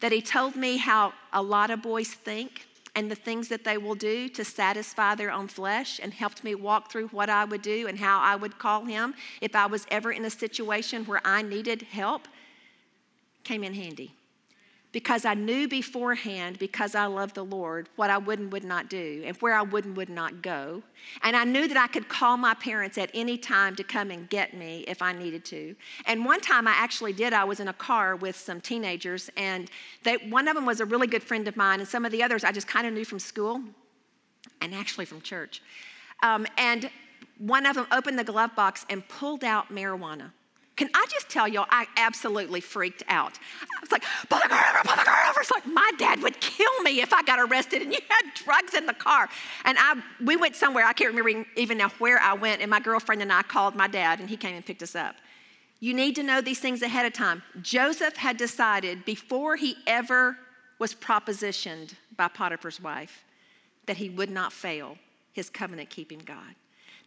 that 0.00 0.12
he 0.12 0.22
told 0.22 0.54
me 0.54 0.76
how 0.76 1.12
a 1.32 1.42
lot 1.42 1.70
of 1.70 1.82
boys 1.82 2.08
think 2.08 2.67
and 2.98 3.08
the 3.08 3.14
things 3.14 3.46
that 3.46 3.62
they 3.62 3.78
will 3.78 3.94
do 3.94 4.28
to 4.28 4.44
satisfy 4.44 5.14
their 5.14 5.30
own 5.30 5.46
flesh 5.46 6.00
and 6.02 6.12
helped 6.12 6.42
me 6.42 6.56
walk 6.56 6.90
through 6.90 7.06
what 7.08 7.30
I 7.30 7.44
would 7.44 7.62
do 7.62 7.86
and 7.86 7.96
how 7.96 8.18
I 8.18 8.34
would 8.34 8.58
call 8.58 8.86
him 8.86 9.14
if 9.40 9.54
I 9.54 9.66
was 9.66 9.86
ever 9.88 10.10
in 10.10 10.24
a 10.24 10.30
situation 10.30 11.04
where 11.04 11.20
I 11.24 11.42
needed 11.42 11.82
help 11.82 12.26
came 13.44 13.62
in 13.62 13.72
handy 13.72 14.17
because 14.90 15.24
I 15.26 15.34
knew 15.34 15.68
beforehand, 15.68 16.58
because 16.58 16.94
I 16.94 17.04
loved 17.06 17.34
the 17.34 17.44
Lord, 17.44 17.88
what 17.96 18.08
I 18.08 18.16
would 18.16 18.38
and 18.38 18.50
would 18.52 18.64
not 18.64 18.88
do 18.88 19.22
and 19.26 19.36
where 19.36 19.54
I 19.54 19.62
would 19.62 19.84
and 19.84 19.96
would 19.96 20.08
not 20.08 20.40
go. 20.40 20.82
And 21.22 21.36
I 21.36 21.44
knew 21.44 21.68
that 21.68 21.76
I 21.76 21.88
could 21.88 22.08
call 22.08 22.38
my 22.38 22.54
parents 22.54 22.96
at 22.96 23.10
any 23.12 23.36
time 23.36 23.76
to 23.76 23.84
come 23.84 24.10
and 24.10 24.28
get 24.30 24.54
me 24.54 24.84
if 24.88 25.02
I 25.02 25.12
needed 25.12 25.44
to. 25.46 25.76
And 26.06 26.24
one 26.24 26.40
time 26.40 26.66
I 26.66 26.72
actually 26.72 27.12
did, 27.12 27.34
I 27.34 27.44
was 27.44 27.60
in 27.60 27.68
a 27.68 27.72
car 27.74 28.16
with 28.16 28.34
some 28.34 28.60
teenagers, 28.60 29.30
and 29.36 29.70
they, 30.04 30.16
one 30.16 30.48
of 30.48 30.54
them 30.54 30.64
was 30.64 30.80
a 30.80 30.86
really 30.86 31.06
good 31.06 31.22
friend 31.22 31.46
of 31.48 31.56
mine, 31.56 31.80
and 31.80 31.88
some 31.88 32.06
of 32.06 32.12
the 32.12 32.22
others 32.22 32.42
I 32.42 32.52
just 32.52 32.66
kind 32.66 32.86
of 32.86 32.94
knew 32.94 33.04
from 33.04 33.18
school 33.18 33.60
and 34.62 34.74
actually 34.74 35.04
from 35.04 35.20
church. 35.20 35.62
Um, 36.22 36.46
and 36.56 36.90
one 37.36 37.66
of 37.66 37.76
them 37.76 37.86
opened 37.92 38.18
the 38.18 38.24
glove 38.24 38.54
box 38.56 38.86
and 38.88 39.06
pulled 39.08 39.44
out 39.44 39.72
marijuana. 39.72 40.32
Can 40.78 40.88
I 40.94 41.06
just 41.10 41.28
tell 41.28 41.48
y'all, 41.48 41.66
I 41.70 41.88
absolutely 41.96 42.60
freaked 42.60 43.02
out. 43.08 43.36
I 43.62 43.80
was 43.80 43.90
like, 43.90 44.04
pull 44.30 44.38
the 44.40 44.48
car 44.48 44.64
over, 44.70 44.88
pull 44.88 44.96
the 44.96 45.02
car 45.02 45.28
over. 45.28 45.40
It's 45.40 45.50
like 45.50 45.66
my 45.66 45.90
dad 45.98 46.22
would 46.22 46.40
kill 46.40 46.82
me 46.84 47.00
if 47.00 47.12
I 47.12 47.24
got 47.24 47.40
arrested 47.40 47.82
and 47.82 47.92
you 47.92 47.98
had 48.08 48.32
drugs 48.36 48.74
in 48.74 48.86
the 48.86 48.94
car. 48.94 49.28
And 49.64 49.76
I, 49.80 50.00
we 50.24 50.36
went 50.36 50.54
somewhere, 50.54 50.84
I 50.84 50.92
can't 50.92 51.12
remember 51.12 51.44
even 51.56 51.78
now 51.78 51.88
where 51.98 52.20
I 52.20 52.34
went, 52.34 52.62
and 52.62 52.70
my 52.70 52.78
girlfriend 52.78 53.22
and 53.22 53.32
I 53.32 53.42
called 53.42 53.74
my 53.74 53.88
dad 53.88 54.20
and 54.20 54.30
he 54.30 54.36
came 54.36 54.54
and 54.54 54.64
picked 54.64 54.84
us 54.84 54.94
up. 54.94 55.16
You 55.80 55.94
need 55.94 56.14
to 56.14 56.22
know 56.22 56.40
these 56.40 56.60
things 56.60 56.80
ahead 56.82 57.06
of 57.06 57.12
time. 57.12 57.42
Joseph 57.60 58.16
had 58.16 58.36
decided 58.36 59.04
before 59.04 59.56
he 59.56 59.74
ever 59.84 60.38
was 60.78 60.94
propositioned 60.94 61.94
by 62.16 62.28
Potiphar's 62.28 62.80
wife 62.80 63.24
that 63.86 63.96
he 63.96 64.10
would 64.10 64.30
not 64.30 64.52
fail 64.52 64.96
his 65.32 65.50
covenant 65.50 65.90
keeping 65.90 66.20
God 66.20 66.54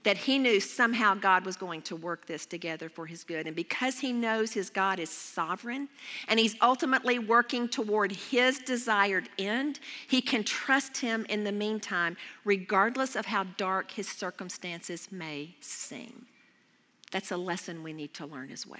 that 0.03 0.17
he 0.17 0.39
knew 0.39 0.59
somehow 0.59 1.13
God 1.13 1.45
was 1.45 1.55
going 1.55 1.81
to 1.83 1.95
work 1.95 2.25
this 2.25 2.45
together 2.45 2.89
for 2.89 3.05
his 3.05 3.23
good. 3.23 3.45
And 3.45 3.55
because 3.55 3.99
he 3.99 4.11
knows 4.11 4.51
his 4.51 4.69
God 4.69 4.99
is 4.99 5.09
sovereign 5.09 5.87
and 6.27 6.39
he's 6.39 6.55
ultimately 6.61 7.19
working 7.19 7.69
toward 7.69 8.11
his 8.11 8.59
desired 8.59 9.29
end, 9.37 9.79
he 10.07 10.21
can 10.21 10.43
trust 10.43 10.97
him 10.97 11.25
in 11.29 11.43
the 11.43 11.51
meantime, 11.51 12.17
regardless 12.45 13.15
of 13.15 13.27
how 13.27 13.43
dark 13.57 13.91
his 13.91 14.07
circumstances 14.07 15.07
may 15.11 15.55
seem. 15.61 16.25
That's 17.11 17.31
a 17.31 17.37
lesson 17.37 17.83
we 17.83 17.93
need 17.93 18.13
to 18.15 18.25
learn 18.25 18.51
as 18.51 18.65
well. 18.65 18.79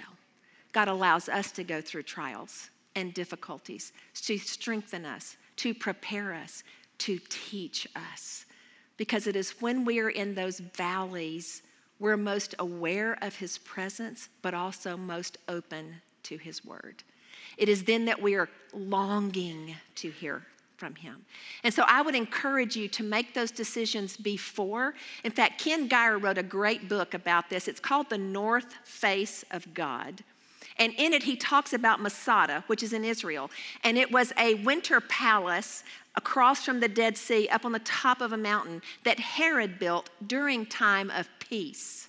God 0.72 0.88
allows 0.88 1.28
us 1.28 1.52
to 1.52 1.64
go 1.64 1.80
through 1.80 2.02
trials 2.04 2.70
and 2.96 3.14
difficulties 3.14 3.92
to 4.22 4.38
strengthen 4.38 5.04
us, 5.04 5.36
to 5.56 5.72
prepare 5.74 6.34
us, 6.34 6.64
to 6.98 7.18
teach 7.28 7.86
us 7.94 8.46
because 8.96 9.26
it 9.26 9.36
is 9.36 9.60
when 9.60 9.84
we 9.84 9.98
are 10.00 10.10
in 10.10 10.34
those 10.34 10.58
valleys 10.58 11.62
we're 12.02 12.16
most 12.16 12.56
aware 12.58 13.16
of 13.22 13.36
his 13.36 13.58
presence, 13.58 14.28
but 14.42 14.54
also 14.54 14.96
most 14.96 15.38
open 15.48 16.02
to 16.24 16.36
his 16.36 16.64
word. 16.64 17.04
It 17.56 17.68
is 17.68 17.84
then 17.84 18.06
that 18.06 18.20
we 18.20 18.34
are 18.34 18.48
longing 18.74 19.76
to 19.94 20.10
hear 20.10 20.42
from 20.76 20.96
him. 20.96 21.24
And 21.62 21.72
so 21.72 21.84
I 21.86 22.02
would 22.02 22.16
encourage 22.16 22.74
you 22.74 22.88
to 22.88 23.04
make 23.04 23.34
those 23.34 23.52
decisions 23.52 24.16
before. 24.16 24.94
In 25.22 25.30
fact, 25.30 25.62
Ken 25.62 25.86
Gire 25.86 26.18
wrote 26.18 26.38
a 26.38 26.42
great 26.42 26.88
book 26.88 27.14
about 27.14 27.48
this. 27.48 27.68
It's 27.68 27.78
called 27.78 28.10
The 28.10 28.18
North 28.18 28.74
Face 28.82 29.44
of 29.52 29.72
God. 29.72 30.24
And 30.78 30.92
in 30.96 31.12
it, 31.12 31.22
he 31.22 31.36
talks 31.36 31.72
about 31.72 32.00
Masada, 32.00 32.64
which 32.66 32.82
is 32.82 32.92
in 32.92 33.04
Israel. 33.04 33.50
And 33.84 33.98
it 33.98 34.10
was 34.10 34.32
a 34.38 34.54
winter 34.54 35.00
palace 35.00 35.84
across 36.14 36.64
from 36.64 36.80
the 36.80 36.88
Dead 36.88 37.16
Sea 37.16 37.48
up 37.48 37.64
on 37.64 37.72
the 37.72 37.78
top 37.80 38.20
of 38.20 38.32
a 38.32 38.36
mountain 38.36 38.82
that 39.04 39.18
Herod 39.18 39.78
built 39.78 40.10
during 40.26 40.66
time 40.66 41.10
of 41.10 41.28
peace. 41.38 42.08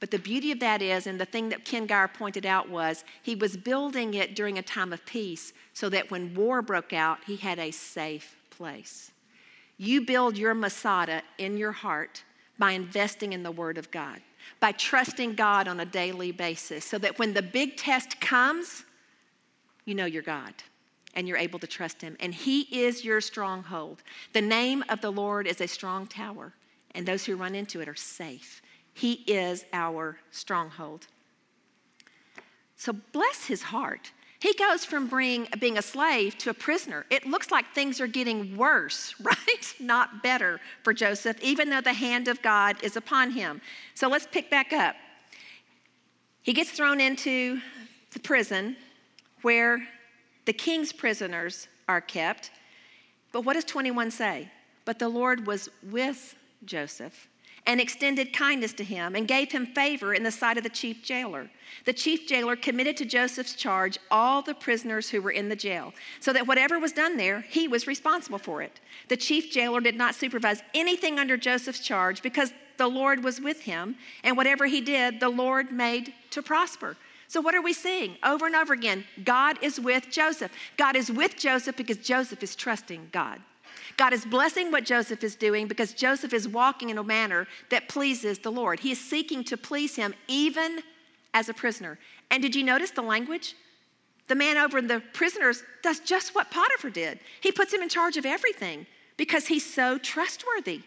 But 0.00 0.10
the 0.10 0.18
beauty 0.18 0.52
of 0.52 0.60
that 0.60 0.80
is, 0.80 1.06
and 1.06 1.20
the 1.20 1.24
thing 1.24 1.48
that 1.48 1.64
Ken 1.64 1.86
Gire 1.86 2.08
pointed 2.08 2.46
out 2.46 2.68
was, 2.68 3.04
he 3.22 3.34
was 3.34 3.56
building 3.56 4.14
it 4.14 4.36
during 4.36 4.58
a 4.58 4.62
time 4.62 4.92
of 4.92 5.04
peace 5.06 5.52
so 5.72 5.88
that 5.88 6.10
when 6.10 6.34
war 6.34 6.62
broke 6.62 6.92
out, 6.92 7.18
he 7.26 7.36
had 7.36 7.58
a 7.58 7.72
safe 7.72 8.36
place. 8.50 9.10
You 9.76 10.04
build 10.04 10.36
your 10.36 10.54
Masada 10.54 11.22
in 11.36 11.56
your 11.56 11.72
heart 11.72 12.22
by 12.58 12.72
investing 12.72 13.32
in 13.32 13.42
the 13.42 13.50
Word 13.50 13.78
of 13.78 13.90
God, 13.90 14.20
by 14.60 14.72
trusting 14.72 15.34
God 15.34 15.68
on 15.68 15.80
a 15.80 15.84
daily 15.84 16.32
basis, 16.32 16.84
so 16.84 16.98
that 16.98 17.18
when 17.18 17.34
the 17.34 17.42
big 17.42 17.76
test 17.76 18.20
comes, 18.20 18.84
you 19.84 19.94
know 19.94 20.04
you're 20.04 20.22
God 20.22 20.54
and 21.14 21.26
you're 21.26 21.38
able 21.38 21.58
to 21.58 21.66
trust 21.66 22.02
him. 22.02 22.16
And 22.20 22.34
he 22.34 22.60
is 22.62 23.04
your 23.04 23.20
stronghold. 23.20 24.02
The 24.32 24.42
name 24.42 24.84
of 24.88 25.00
the 25.00 25.10
Lord 25.10 25.46
is 25.46 25.60
a 25.60 25.66
strong 25.66 26.06
tower, 26.06 26.52
and 26.94 27.06
those 27.06 27.24
who 27.24 27.36
run 27.36 27.54
into 27.54 27.80
it 27.80 27.88
are 27.88 27.94
safe. 27.94 28.62
He 28.94 29.24
is 29.26 29.64
our 29.72 30.18
stronghold. 30.30 31.06
So 32.76 32.92
bless 33.12 33.46
his 33.46 33.62
heart. 33.62 34.12
He 34.40 34.54
goes 34.54 34.84
from 34.84 35.08
being, 35.08 35.48
being 35.58 35.78
a 35.78 35.82
slave 35.82 36.38
to 36.38 36.50
a 36.50 36.54
prisoner. 36.54 37.04
It 37.10 37.26
looks 37.26 37.50
like 37.50 37.74
things 37.74 38.00
are 38.00 38.06
getting 38.06 38.56
worse, 38.56 39.14
right? 39.22 39.74
Not 39.80 40.22
better 40.22 40.60
for 40.84 40.92
Joseph, 40.92 41.40
even 41.42 41.70
though 41.70 41.80
the 41.80 41.92
hand 41.92 42.28
of 42.28 42.40
God 42.42 42.76
is 42.82 42.96
upon 42.96 43.32
him. 43.32 43.60
So 43.94 44.08
let's 44.08 44.26
pick 44.30 44.48
back 44.48 44.72
up. 44.72 44.94
He 46.42 46.52
gets 46.52 46.70
thrown 46.70 47.00
into 47.00 47.60
the 48.12 48.20
prison 48.20 48.76
where 49.42 49.86
the 50.44 50.52
king's 50.52 50.92
prisoners 50.92 51.68
are 51.88 52.00
kept. 52.00 52.50
But 53.32 53.44
what 53.44 53.54
does 53.54 53.64
21 53.64 54.10
say? 54.12 54.50
But 54.84 54.98
the 54.98 55.08
Lord 55.08 55.46
was 55.46 55.68
with 55.82 56.36
Joseph 56.64 57.28
and 57.68 57.82
extended 57.82 58.32
kindness 58.32 58.72
to 58.72 58.82
him 58.82 59.14
and 59.14 59.28
gave 59.28 59.52
him 59.52 59.66
favor 59.66 60.14
in 60.14 60.22
the 60.22 60.30
sight 60.30 60.56
of 60.56 60.62
the 60.62 60.70
chief 60.70 61.04
jailer. 61.04 61.50
The 61.84 61.92
chief 61.92 62.26
jailer 62.26 62.56
committed 62.56 62.96
to 62.96 63.04
Joseph's 63.04 63.52
charge 63.52 63.98
all 64.10 64.40
the 64.40 64.54
prisoners 64.54 65.10
who 65.10 65.20
were 65.20 65.30
in 65.30 65.50
the 65.50 65.54
jail, 65.54 65.92
so 66.18 66.32
that 66.32 66.46
whatever 66.46 66.78
was 66.78 66.92
done 66.92 67.18
there, 67.18 67.42
he 67.42 67.68
was 67.68 67.86
responsible 67.86 68.38
for 68.38 68.62
it. 68.62 68.80
The 69.08 69.18
chief 69.18 69.52
jailer 69.52 69.82
did 69.82 69.96
not 69.96 70.14
supervise 70.14 70.62
anything 70.72 71.18
under 71.18 71.36
Joseph's 71.36 71.80
charge 71.80 72.22
because 72.22 72.54
the 72.78 72.88
Lord 72.88 73.22
was 73.22 73.38
with 73.38 73.60
him, 73.60 73.96
and 74.24 74.34
whatever 74.34 74.64
he 74.64 74.80
did, 74.80 75.20
the 75.20 75.28
Lord 75.28 75.70
made 75.70 76.14
to 76.30 76.40
prosper. 76.40 76.96
So, 77.26 77.42
what 77.42 77.54
are 77.54 77.60
we 77.60 77.74
seeing 77.74 78.16
over 78.24 78.46
and 78.46 78.56
over 78.56 78.72
again? 78.72 79.04
God 79.24 79.62
is 79.62 79.78
with 79.78 80.08
Joseph. 80.10 80.50
God 80.78 80.96
is 80.96 81.12
with 81.12 81.36
Joseph 81.36 81.76
because 81.76 81.98
Joseph 81.98 82.42
is 82.42 82.56
trusting 82.56 83.10
God. 83.12 83.42
God 83.96 84.12
is 84.12 84.24
blessing 84.24 84.70
what 84.70 84.84
Joseph 84.84 85.24
is 85.24 85.36
doing 85.36 85.66
because 85.66 85.92
Joseph 85.92 86.32
is 86.32 86.48
walking 86.48 86.90
in 86.90 86.98
a 86.98 87.04
manner 87.04 87.46
that 87.70 87.88
pleases 87.88 88.38
the 88.38 88.52
Lord. 88.52 88.80
He 88.80 88.92
is 88.92 89.00
seeking 89.00 89.44
to 89.44 89.56
please 89.56 89.96
him 89.96 90.14
even 90.26 90.80
as 91.34 91.48
a 91.48 91.54
prisoner. 91.54 91.98
And 92.30 92.42
did 92.42 92.54
you 92.54 92.62
notice 92.62 92.90
the 92.90 93.02
language? 93.02 93.54
The 94.28 94.34
man 94.34 94.58
over 94.58 94.78
in 94.78 94.86
the 94.86 95.02
prisoners 95.12 95.62
does 95.82 96.00
just 96.00 96.34
what 96.34 96.50
Potiphar 96.50 96.90
did. 96.90 97.18
He 97.40 97.50
puts 97.50 97.72
him 97.72 97.82
in 97.82 97.88
charge 97.88 98.16
of 98.16 98.26
everything 98.26 98.86
because 99.16 99.46
he's 99.46 99.64
so 99.64 99.98
trustworthy. 99.98 100.82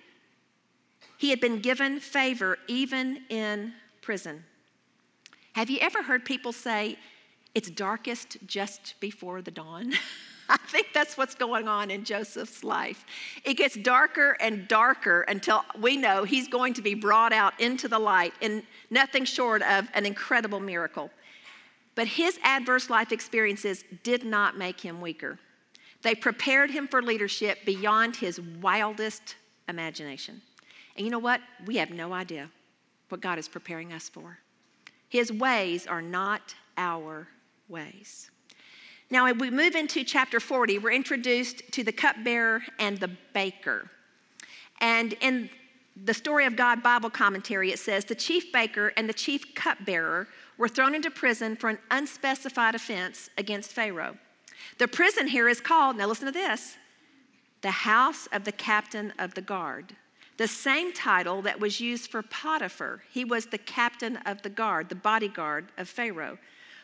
He 1.17 1.29
had 1.29 1.39
been 1.39 1.59
given 1.59 1.99
favor 1.99 2.57
even 2.67 3.21
in 3.29 3.73
prison. 4.01 4.43
Have 5.53 5.69
you 5.69 5.79
ever 5.81 6.03
heard 6.03 6.25
people 6.25 6.53
say, 6.53 6.97
it's 7.53 7.69
darkest 7.69 8.37
just 8.45 8.95
before 8.99 9.41
the 9.41 9.51
dawn? 9.51 9.93
I 10.49 10.57
think 10.67 10.87
that's 10.93 11.17
what's 11.17 11.35
going 11.35 11.67
on 11.67 11.91
in 11.91 12.03
Joseph's 12.03 12.63
life. 12.63 13.05
It 13.43 13.55
gets 13.55 13.75
darker 13.75 14.37
and 14.39 14.67
darker 14.67 15.21
until 15.23 15.63
we 15.79 15.97
know 15.97 16.23
he's 16.23 16.47
going 16.47 16.73
to 16.75 16.81
be 16.81 16.93
brought 16.93 17.33
out 17.33 17.59
into 17.59 17.87
the 17.87 17.99
light 17.99 18.33
in 18.41 18.63
nothing 18.89 19.25
short 19.25 19.61
of 19.61 19.87
an 19.93 20.05
incredible 20.05 20.59
miracle. 20.59 21.09
But 21.95 22.07
his 22.07 22.39
adverse 22.43 22.89
life 22.89 23.11
experiences 23.11 23.83
did 24.03 24.23
not 24.23 24.57
make 24.57 24.79
him 24.79 25.01
weaker. 25.01 25.37
They 26.01 26.15
prepared 26.15 26.71
him 26.71 26.87
for 26.87 27.01
leadership 27.01 27.59
beyond 27.65 28.15
his 28.15 28.39
wildest 28.61 29.35
imagination. 29.67 30.41
And 30.95 31.05
you 31.05 31.11
know 31.11 31.19
what? 31.19 31.41
We 31.65 31.77
have 31.77 31.91
no 31.91 32.13
idea 32.13 32.49
what 33.09 33.21
God 33.21 33.37
is 33.37 33.47
preparing 33.47 33.93
us 33.93 34.09
for. 34.09 34.39
His 35.09 35.31
ways 35.31 35.87
are 35.87 36.01
not 36.01 36.55
our 36.77 37.27
ways. 37.67 38.31
Now, 39.11 39.25
as 39.25 39.35
we 39.35 39.49
move 39.49 39.75
into 39.75 40.05
chapter 40.05 40.39
40, 40.39 40.79
we're 40.79 40.93
introduced 40.93 41.69
to 41.73 41.83
the 41.83 41.91
cupbearer 41.91 42.63
and 42.79 42.97
the 42.97 43.09
baker. 43.33 43.91
And 44.79 45.13
in 45.19 45.49
the 46.01 46.13
Story 46.13 46.45
of 46.45 46.55
God 46.55 46.81
Bible 46.81 47.09
commentary, 47.09 47.71
it 47.71 47.79
says 47.79 48.05
the 48.05 48.15
chief 48.15 48.53
baker 48.53 48.93
and 48.95 49.09
the 49.09 49.13
chief 49.13 49.53
cupbearer 49.53 50.29
were 50.57 50.69
thrown 50.69 50.95
into 50.95 51.11
prison 51.11 51.57
for 51.57 51.69
an 51.69 51.77
unspecified 51.91 52.73
offense 52.73 53.29
against 53.37 53.73
Pharaoh. 53.73 54.17
The 54.77 54.87
prison 54.87 55.27
here 55.27 55.49
is 55.49 55.59
called, 55.59 55.97
now 55.97 56.07
listen 56.07 56.27
to 56.27 56.31
this, 56.31 56.77
the 57.61 57.71
house 57.71 58.27
of 58.31 58.45
the 58.45 58.53
captain 58.53 59.13
of 59.19 59.33
the 59.33 59.41
guard 59.41 59.93
the 60.41 60.47
same 60.47 60.91
title 60.91 61.43
that 61.43 61.59
was 61.59 61.79
used 61.79 62.09
for 62.09 62.23
Potiphar. 62.23 63.03
He 63.11 63.23
was 63.23 63.45
the 63.45 63.59
captain 63.59 64.17
of 64.25 64.41
the 64.41 64.49
guard, 64.49 64.89
the 64.89 64.95
bodyguard 64.95 65.67
of 65.77 65.87
Pharaoh. 65.87 66.39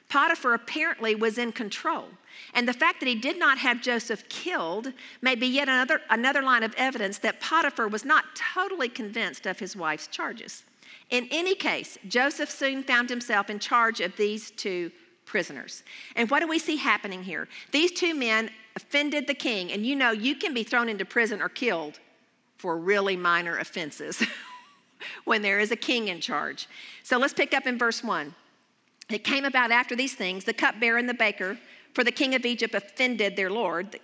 Potiphar 0.09 0.53
apparently 0.53 1.15
was 1.15 1.37
in 1.37 1.51
control. 1.51 2.05
And 2.53 2.67
the 2.67 2.73
fact 2.73 2.99
that 2.99 3.07
he 3.09 3.15
did 3.15 3.37
not 3.37 3.57
have 3.57 3.81
Joseph 3.81 4.27
killed 4.29 4.93
may 5.21 5.35
be 5.35 5.47
yet 5.47 5.67
another, 5.67 6.01
another 6.09 6.41
line 6.41 6.63
of 6.63 6.73
evidence 6.77 7.17
that 7.19 7.41
Potiphar 7.41 7.87
was 7.87 8.05
not 8.05 8.23
totally 8.35 8.89
convinced 8.89 9.45
of 9.45 9.59
his 9.59 9.75
wife's 9.75 10.07
charges. 10.07 10.63
In 11.09 11.27
any 11.31 11.55
case, 11.55 11.97
Joseph 12.07 12.49
soon 12.49 12.83
found 12.83 13.09
himself 13.09 13.49
in 13.49 13.59
charge 13.59 14.01
of 14.01 14.15
these 14.15 14.51
two 14.51 14.91
prisoners. 15.25 15.83
And 16.15 16.29
what 16.29 16.39
do 16.39 16.47
we 16.47 16.59
see 16.59 16.77
happening 16.77 17.23
here? 17.23 17.47
These 17.71 17.91
two 17.91 18.13
men 18.13 18.49
offended 18.75 19.27
the 19.27 19.33
king, 19.33 19.71
and 19.71 19.85
you 19.85 19.95
know 19.95 20.11
you 20.11 20.35
can 20.35 20.53
be 20.53 20.63
thrown 20.63 20.89
into 20.89 21.05
prison 21.05 21.41
or 21.41 21.49
killed 21.49 21.99
for 22.57 22.77
really 22.77 23.15
minor 23.15 23.57
offenses 23.57 24.23
when 25.25 25.41
there 25.41 25.59
is 25.59 25.71
a 25.71 25.75
king 25.75 26.07
in 26.07 26.21
charge. 26.21 26.67
So 27.03 27.17
let's 27.17 27.33
pick 27.33 27.53
up 27.53 27.67
in 27.67 27.77
verse 27.77 28.03
1. 28.03 28.33
It 29.09 29.23
came 29.23 29.45
about 29.45 29.71
after 29.71 29.95
these 29.95 30.13
things 30.13 30.43
the 30.43 30.53
cupbearer 30.53 30.97
and 30.97 31.07
the 31.07 31.13
baker, 31.13 31.57
for 31.93 32.03
the 32.03 32.11
king 32.11 32.35
of 32.35 32.45
Egypt 32.45 32.75
offended 32.75 33.35
their 33.35 33.49
Lord. 33.49 33.99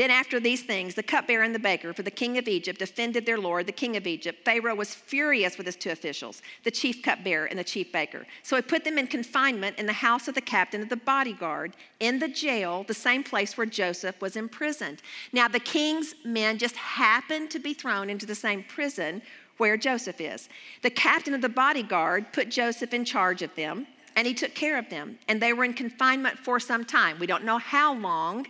Then, 0.00 0.10
after 0.10 0.40
these 0.40 0.62
things, 0.62 0.94
the 0.94 1.02
cupbearer 1.02 1.42
and 1.42 1.54
the 1.54 1.58
baker 1.58 1.92
for 1.92 2.02
the 2.02 2.10
king 2.10 2.38
of 2.38 2.48
Egypt 2.48 2.80
offended 2.80 3.26
their 3.26 3.36
lord, 3.36 3.66
the 3.66 3.72
king 3.72 3.98
of 3.98 4.06
Egypt. 4.06 4.46
Pharaoh 4.46 4.74
was 4.74 4.94
furious 4.94 5.58
with 5.58 5.66
his 5.66 5.76
two 5.76 5.90
officials, 5.90 6.40
the 6.64 6.70
chief 6.70 7.02
cupbearer 7.02 7.44
and 7.44 7.58
the 7.58 7.64
chief 7.64 7.92
baker. 7.92 8.24
So 8.42 8.56
he 8.56 8.62
put 8.62 8.82
them 8.82 8.96
in 8.96 9.08
confinement 9.08 9.78
in 9.78 9.84
the 9.84 9.92
house 9.92 10.26
of 10.26 10.34
the 10.34 10.40
captain 10.40 10.80
of 10.80 10.88
the 10.88 10.96
bodyguard, 10.96 11.76
in 11.98 12.18
the 12.18 12.28
jail, 12.28 12.82
the 12.84 12.94
same 12.94 13.22
place 13.22 13.58
where 13.58 13.66
Joseph 13.66 14.18
was 14.22 14.36
imprisoned. 14.36 15.02
Now, 15.34 15.48
the 15.48 15.60
king's 15.60 16.14
men 16.24 16.56
just 16.56 16.76
happened 16.76 17.50
to 17.50 17.58
be 17.58 17.74
thrown 17.74 18.08
into 18.08 18.24
the 18.24 18.34
same 18.34 18.64
prison 18.64 19.20
where 19.60 19.76
Joseph 19.76 20.20
is. 20.20 20.48
The 20.82 20.90
captain 20.90 21.34
of 21.34 21.42
the 21.42 21.48
bodyguard 21.48 22.32
put 22.32 22.48
Joseph 22.48 22.94
in 22.94 23.04
charge 23.04 23.42
of 23.42 23.54
them, 23.54 23.86
and 24.16 24.26
he 24.26 24.34
took 24.34 24.54
care 24.54 24.78
of 24.78 24.88
them. 24.88 25.18
And 25.28 25.40
they 25.40 25.52
were 25.52 25.64
in 25.64 25.74
confinement 25.74 26.38
for 26.38 26.58
some 26.58 26.84
time. 26.84 27.18
We 27.18 27.26
don't 27.26 27.44
know 27.44 27.58
how 27.58 27.94
long 27.94 28.46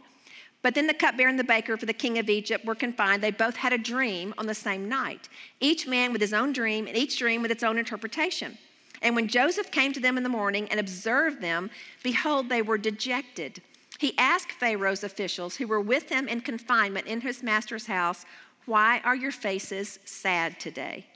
But 0.62 0.74
then 0.74 0.86
the 0.86 0.94
cupbearer 0.94 1.28
and 1.28 1.38
the 1.38 1.44
baker 1.44 1.76
for 1.76 1.86
the 1.86 1.92
king 1.92 2.18
of 2.18 2.28
Egypt 2.28 2.64
were 2.64 2.74
confined. 2.74 3.22
They 3.22 3.30
both 3.30 3.56
had 3.56 3.72
a 3.72 3.78
dream 3.78 4.34
on 4.36 4.46
the 4.46 4.54
same 4.54 4.88
night, 4.88 5.28
each 5.60 5.86
man 5.86 6.12
with 6.12 6.20
his 6.20 6.34
own 6.34 6.52
dream, 6.52 6.86
and 6.86 6.96
each 6.96 7.18
dream 7.18 7.42
with 7.42 7.50
its 7.50 7.62
own 7.62 7.78
interpretation. 7.78 8.58
And 9.02 9.16
when 9.16 9.28
Joseph 9.28 9.70
came 9.70 9.94
to 9.94 10.00
them 10.00 10.18
in 10.18 10.22
the 10.22 10.28
morning 10.28 10.68
and 10.70 10.78
observed 10.78 11.40
them, 11.40 11.70
behold, 12.02 12.48
they 12.50 12.60
were 12.60 12.76
dejected. 12.76 13.62
He 13.98 14.16
asked 14.18 14.52
Pharaoh's 14.52 15.04
officials 15.04 15.56
who 15.56 15.66
were 15.66 15.80
with 15.80 16.10
him 16.10 16.28
in 16.28 16.42
confinement 16.42 17.06
in 17.06 17.22
his 17.22 17.42
master's 17.42 17.86
house, 17.86 18.26
Why 18.66 19.00
are 19.04 19.16
your 19.16 19.32
faces 19.32 19.98
sad 20.04 20.60
today? 20.60 21.06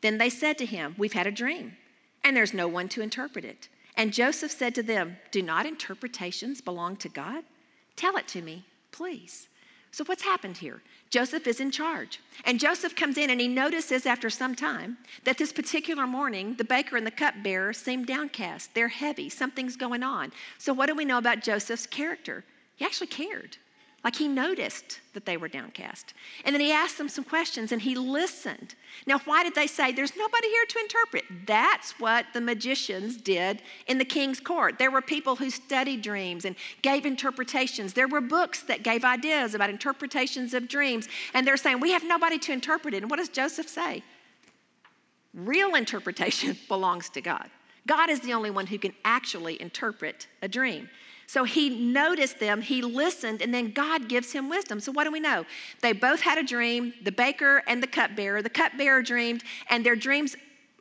Then 0.00 0.18
they 0.18 0.30
said 0.30 0.58
to 0.58 0.66
him, 0.66 0.94
We've 0.98 1.12
had 1.12 1.26
a 1.26 1.32
dream, 1.32 1.76
and 2.24 2.36
there's 2.36 2.54
no 2.54 2.68
one 2.68 2.88
to 2.90 3.02
interpret 3.02 3.44
it. 3.44 3.68
And 3.96 4.12
Joseph 4.12 4.50
said 4.50 4.74
to 4.76 4.82
them, 4.82 5.18
Do 5.30 5.42
not 5.42 5.66
interpretations 5.66 6.60
belong 6.60 6.96
to 6.96 7.08
God? 7.08 7.44
Tell 7.96 8.16
it 8.16 8.28
to 8.28 8.42
me, 8.42 8.64
please. 8.92 9.48
So, 9.92 10.04
what's 10.04 10.22
happened 10.22 10.56
here? 10.56 10.82
Joseph 11.10 11.46
is 11.48 11.58
in 11.58 11.72
charge. 11.72 12.20
And 12.44 12.60
Joseph 12.60 12.94
comes 12.94 13.18
in 13.18 13.30
and 13.30 13.40
he 13.40 13.48
notices 13.48 14.06
after 14.06 14.30
some 14.30 14.54
time 14.54 14.98
that 15.24 15.36
this 15.36 15.52
particular 15.52 16.06
morning, 16.06 16.54
the 16.54 16.64
baker 16.64 16.96
and 16.96 17.06
the 17.06 17.10
cupbearer 17.10 17.72
seem 17.72 18.04
downcast. 18.04 18.72
They're 18.72 18.88
heavy. 18.88 19.28
Something's 19.28 19.76
going 19.76 20.04
on. 20.04 20.32
So, 20.58 20.72
what 20.72 20.86
do 20.86 20.94
we 20.94 21.04
know 21.04 21.18
about 21.18 21.42
Joseph's 21.42 21.86
character? 21.86 22.44
He 22.76 22.84
actually 22.84 23.08
cared. 23.08 23.56
Like 24.02 24.16
he 24.16 24.28
noticed 24.28 25.00
that 25.12 25.26
they 25.26 25.36
were 25.36 25.48
downcast. 25.48 26.14
And 26.44 26.54
then 26.54 26.60
he 26.60 26.72
asked 26.72 26.96
them 26.96 27.08
some 27.08 27.24
questions 27.24 27.70
and 27.70 27.82
he 27.82 27.94
listened. 27.94 28.74
Now, 29.06 29.18
why 29.26 29.44
did 29.44 29.54
they 29.54 29.66
say, 29.66 29.92
There's 29.92 30.16
nobody 30.16 30.48
here 30.48 30.64
to 30.68 30.78
interpret? 30.78 31.24
That's 31.46 31.92
what 32.00 32.24
the 32.32 32.40
magicians 32.40 33.18
did 33.18 33.60
in 33.88 33.98
the 33.98 34.04
king's 34.06 34.40
court. 34.40 34.78
There 34.78 34.90
were 34.90 35.02
people 35.02 35.36
who 35.36 35.50
studied 35.50 36.00
dreams 36.00 36.46
and 36.46 36.56
gave 36.80 37.04
interpretations. 37.04 37.92
There 37.92 38.08
were 38.08 38.22
books 38.22 38.62
that 38.62 38.82
gave 38.82 39.04
ideas 39.04 39.54
about 39.54 39.68
interpretations 39.68 40.54
of 40.54 40.66
dreams. 40.66 41.06
And 41.34 41.46
they're 41.46 41.58
saying, 41.58 41.80
We 41.80 41.90
have 41.90 42.04
nobody 42.04 42.38
to 42.38 42.52
interpret 42.52 42.94
it. 42.94 43.02
And 43.02 43.10
what 43.10 43.18
does 43.18 43.28
Joseph 43.28 43.68
say? 43.68 44.02
Real 45.34 45.74
interpretation 45.74 46.56
belongs 46.68 47.10
to 47.10 47.20
God. 47.20 47.50
God 47.86 48.08
is 48.08 48.20
the 48.20 48.32
only 48.32 48.50
one 48.50 48.66
who 48.66 48.78
can 48.78 48.94
actually 49.04 49.60
interpret 49.60 50.26
a 50.40 50.48
dream. 50.48 50.88
So 51.30 51.44
he 51.44 51.70
noticed 51.70 52.40
them, 52.40 52.60
he 52.60 52.82
listened, 52.82 53.40
and 53.40 53.54
then 53.54 53.70
God 53.70 54.08
gives 54.08 54.32
him 54.32 54.48
wisdom. 54.48 54.80
So 54.80 54.90
what 54.90 55.04
do 55.04 55.12
we 55.12 55.20
know? 55.20 55.46
They 55.80 55.92
both 55.92 56.20
had 56.20 56.38
a 56.38 56.42
dream, 56.42 56.92
the 57.04 57.12
baker 57.12 57.62
and 57.68 57.80
the 57.80 57.86
cupbearer. 57.86 58.42
The 58.42 58.50
cupbearer 58.50 59.00
dreamed, 59.00 59.44
and 59.68 59.86
their 59.86 59.94
dreams, 59.94 60.34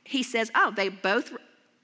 he 0.05 0.23
says, 0.23 0.49
oh, 0.55 0.73
they 0.75 0.89
both 0.89 1.33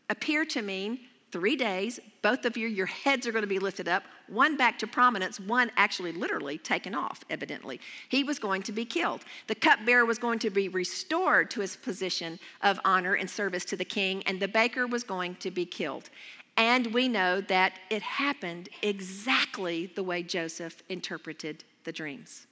appear 0.10 0.46
to 0.46 0.64
mean 0.64 0.98
three 1.32 1.56
days. 1.56 2.00
Both 2.24 2.46
of 2.46 2.58
you, 2.58 2.68
your 2.68 2.88
heads 2.88 3.28
are 3.28 3.32
going 3.32 3.44
to 3.44 3.48
be 3.48 3.60
lifted 3.60 3.88
up, 3.88 4.02
one 4.28 4.58
back 4.58 4.80
to 4.80 4.88
prominence, 4.88 5.40
one 5.40 5.70
actually 5.78 6.12
literally 6.12 6.58
taken 6.58 6.96
off, 6.96 7.24
evidently. 7.30 7.80
He 8.10 8.24
was 8.24 8.40
going 8.40 8.64
to 8.64 8.72
be 8.72 8.84
killed. 8.84 9.26
The 9.46 9.54
cupbearer 9.54 10.06
was 10.06 10.18
going 10.18 10.40
to 10.40 10.50
be 10.50 10.70
restored 10.70 11.52
to 11.52 11.62
his 11.62 11.76
position 11.76 12.40
of 12.64 12.80
honor 12.84 13.14
and 13.14 13.30
service 13.30 13.64
to 13.66 13.76
the 13.76 13.86
king, 13.86 14.24
and 14.24 14.40
the 14.40 14.48
baker 14.48 14.88
was 14.88 15.04
going 15.04 15.36
to 15.36 15.52
be 15.52 15.66
killed. 15.68 16.10
And 16.58 16.94
we 16.94 17.08
know 17.08 17.42
that 17.42 17.74
it 17.90 18.02
happened 18.02 18.70
exactly 18.82 19.88
the 19.88 20.04
way 20.04 20.24
Joseph 20.24 20.82
interpreted 20.88 21.64
the 21.84 21.92
dreams. 21.92 22.48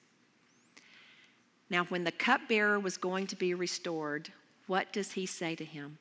Now, 1.69 1.85
when 1.85 2.03
the 2.03 2.11
cupbearer 2.11 2.79
was 2.79 2.97
going 2.97 3.27
to 3.27 3.35
be 3.35 3.53
restored, 3.53 4.31
what 4.67 4.91
does 4.91 5.13
he 5.13 5.25
say 5.25 5.55
to 5.55 5.65
him? 5.65 5.97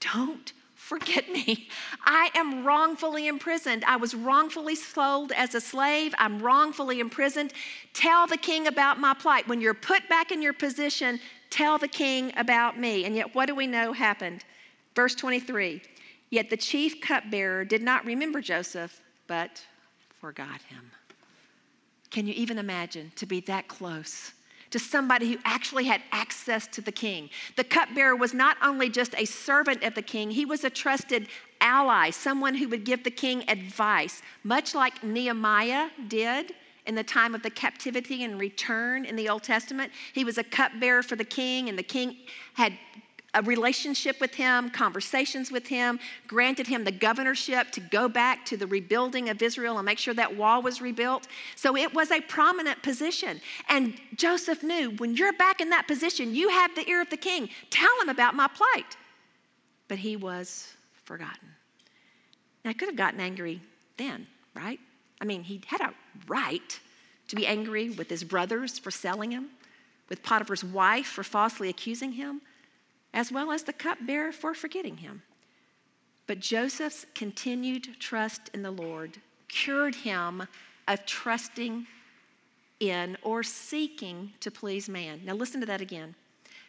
Don't 0.00 0.52
forget 0.74 1.30
me. 1.30 1.68
I 2.04 2.30
am 2.34 2.64
wrongfully 2.64 3.26
imprisoned. 3.26 3.84
I 3.84 3.96
was 3.96 4.14
wrongfully 4.14 4.74
sold 4.74 5.32
as 5.32 5.54
a 5.54 5.60
slave. 5.60 6.14
I'm 6.18 6.38
wrongfully 6.40 7.00
imprisoned. 7.00 7.52
Tell 7.94 8.26
the 8.26 8.36
king 8.36 8.66
about 8.66 9.00
my 9.00 9.14
plight. 9.14 9.48
When 9.48 9.60
you're 9.60 9.74
put 9.74 10.06
back 10.08 10.30
in 10.30 10.42
your 10.42 10.52
position, 10.52 11.18
tell 11.50 11.78
the 11.78 11.88
king 11.88 12.32
about 12.36 12.78
me. 12.78 13.04
And 13.04 13.16
yet, 13.16 13.34
what 13.34 13.46
do 13.46 13.54
we 13.54 13.66
know 13.66 13.92
happened? 13.92 14.44
Verse 14.94 15.14
23 15.14 15.80
Yet 16.30 16.50
the 16.50 16.56
chief 16.56 17.00
cupbearer 17.00 17.64
did 17.64 17.82
not 17.82 18.04
remember 18.04 18.40
Joseph, 18.40 19.00
but 19.26 19.62
forgot 20.20 20.60
him. 20.62 20.90
Can 22.10 22.26
you 22.26 22.34
even 22.34 22.58
imagine 22.58 23.12
to 23.16 23.26
be 23.26 23.40
that 23.40 23.68
close 23.68 24.32
to 24.70 24.78
somebody 24.78 25.32
who 25.32 25.38
actually 25.44 25.84
had 25.84 26.02
access 26.12 26.66
to 26.68 26.80
the 26.80 26.92
king? 26.92 27.30
The 27.56 27.64
cupbearer 27.64 28.16
was 28.16 28.34
not 28.34 28.56
only 28.62 28.88
just 28.88 29.14
a 29.16 29.24
servant 29.24 29.82
of 29.84 29.94
the 29.94 30.02
king, 30.02 30.30
he 30.30 30.44
was 30.44 30.64
a 30.64 30.70
trusted 30.70 31.28
ally, 31.60 32.10
someone 32.10 32.54
who 32.54 32.68
would 32.68 32.84
give 32.84 33.04
the 33.04 33.10
king 33.10 33.48
advice, 33.48 34.22
much 34.42 34.74
like 34.74 35.04
Nehemiah 35.04 35.90
did 36.08 36.54
in 36.86 36.94
the 36.94 37.04
time 37.04 37.34
of 37.34 37.42
the 37.42 37.50
captivity 37.50 38.24
and 38.24 38.38
return 38.40 39.04
in 39.04 39.16
the 39.16 39.28
Old 39.28 39.42
Testament. 39.42 39.92
He 40.12 40.24
was 40.24 40.38
a 40.38 40.44
cupbearer 40.44 41.02
for 41.02 41.16
the 41.16 41.24
king, 41.24 41.68
and 41.68 41.78
the 41.78 41.82
king 41.82 42.16
had 42.54 42.72
a 43.36 43.42
relationship 43.42 44.18
with 44.18 44.34
him, 44.34 44.70
conversations 44.70 45.52
with 45.52 45.66
him, 45.66 46.00
granted 46.26 46.66
him 46.66 46.84
the 46.84 46.90
governorship 46.90 47.70
to 47.70 47.80
go 47.80 48.08
back 48.08 48.46
to 48.46 48.56
the 48.56 48.66
rebuilding 48.66 49.28
of 49.28 49.42
Israel 49.42 49.76
and 49.76 49.84
make 49.84 49.98
sure 49.98 50.14
that 50.14 50.34
wall 50.34 50.62
was 50.62 50.80
rebuilt. 50.80 51.28
So 51.54 51.76
it 51.76 51.92
was 51.92 52.10
a 52.10 52.20
prominent 52.22 52.82
position. 52.82 53.40
And 53.68 53.94
Joseph 54.14 54.62
knew 54.62 54.90
when 54.92 55.14
you're 55.14 55.34
back 55.34 55.60
in 55.60 55.68
that 55.70 55.86
position, 55.86 56.34
you 56.34 56.48
have 56.48 56.74
the 56.74 56.88
ear 56.88 57.02
of 57.02 57.10
the 57.10 57.18
king. 57.18 57.50
Tell 57.68 57.90
him 58.00 58.08
about 58.08 58.34
my 58.34 58.48
plight. 58.48 58.96
But 59.86 59.98
he 59.98 60.16
was 60.16 60.72
forgotten. 61.04 61.48
Now, 62.64 62.70
I 62.70 62.72
could 62.72 62.88
have 62.88 62.96
gotten 62.96 63.20
angry 63.20 63.60
then, 63.98 64.26
right? 64.54 64.80
I 65.20 65.26
mean, 65.26 65.42
he 65.42 65.60
had 65.66 65.82
a 65.82 65.92
right 66.26 66.80
to 67.28 67.36
be 67.36 67.46
angry 67.46 67.90
with 67.90 68.08
his 68.08 68.24
brothers 68.24 68.78
for 68.78 68.90
selling 68.90 69.30
him, 69.30 69.50
with 70.08 70.22
Potiphar's 70.22 70.64
wife 70.64 71.06
for 71.06 71.22
falsely 71.22 71.68
accusing 71.68 72.12
him 72.12 72.40
as 73.16 73.32
well 73.32 73.50
as 73.50 73.64
the 73.64 73.72
cupbearer 73.72 74.30
for 74.30 74.54
forgetting 74.54 74.98
him. 74.98 75.22
But 76.26 76.38
Joseph's 76.38 77.06
continued 77.14 77.98
trust 77.98 78.50
in 78.52 78.62
the 78.62 78.70
Lord 78.70 79.16
cured 79.48 79.94
him 79.94 80.46
of 80.86 81.06
trusting 81.06 81.86
in 82.78 83.16
or 83.22 83.42
seeking 83.42 84.32
to 84.40 84.50
please 84.50 84.88
man. 84.88 85.22
Now, 85.24 85.32
listen 85.32 85.60
to 85.60 85.66
that 85.66 85.80
again. 85.80 86.14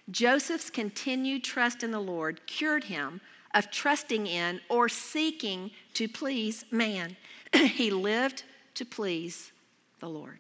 Joseph's 0.10 0.70
continued 0.70 1.44
trust 1.44 1.84
in 1.84 1.92
the 1.92 2.00
Lord 2.00 2.40
cured 2.48 2.86
him 2.86 3.20
of 3.54 3.70
trusting 3.70 4.26
in 4.26 4.62
or 4.70 4.88
seeking 4.88 5.70
to 5.96 6.08
please 6.08 6.64
man. 6.72 7.18
he 7.54 7.92
lived 7.92 8.44
to 8.76 8.86
please 8.86 9.52
the 10.00 10.08
Lord. 10.08 10.40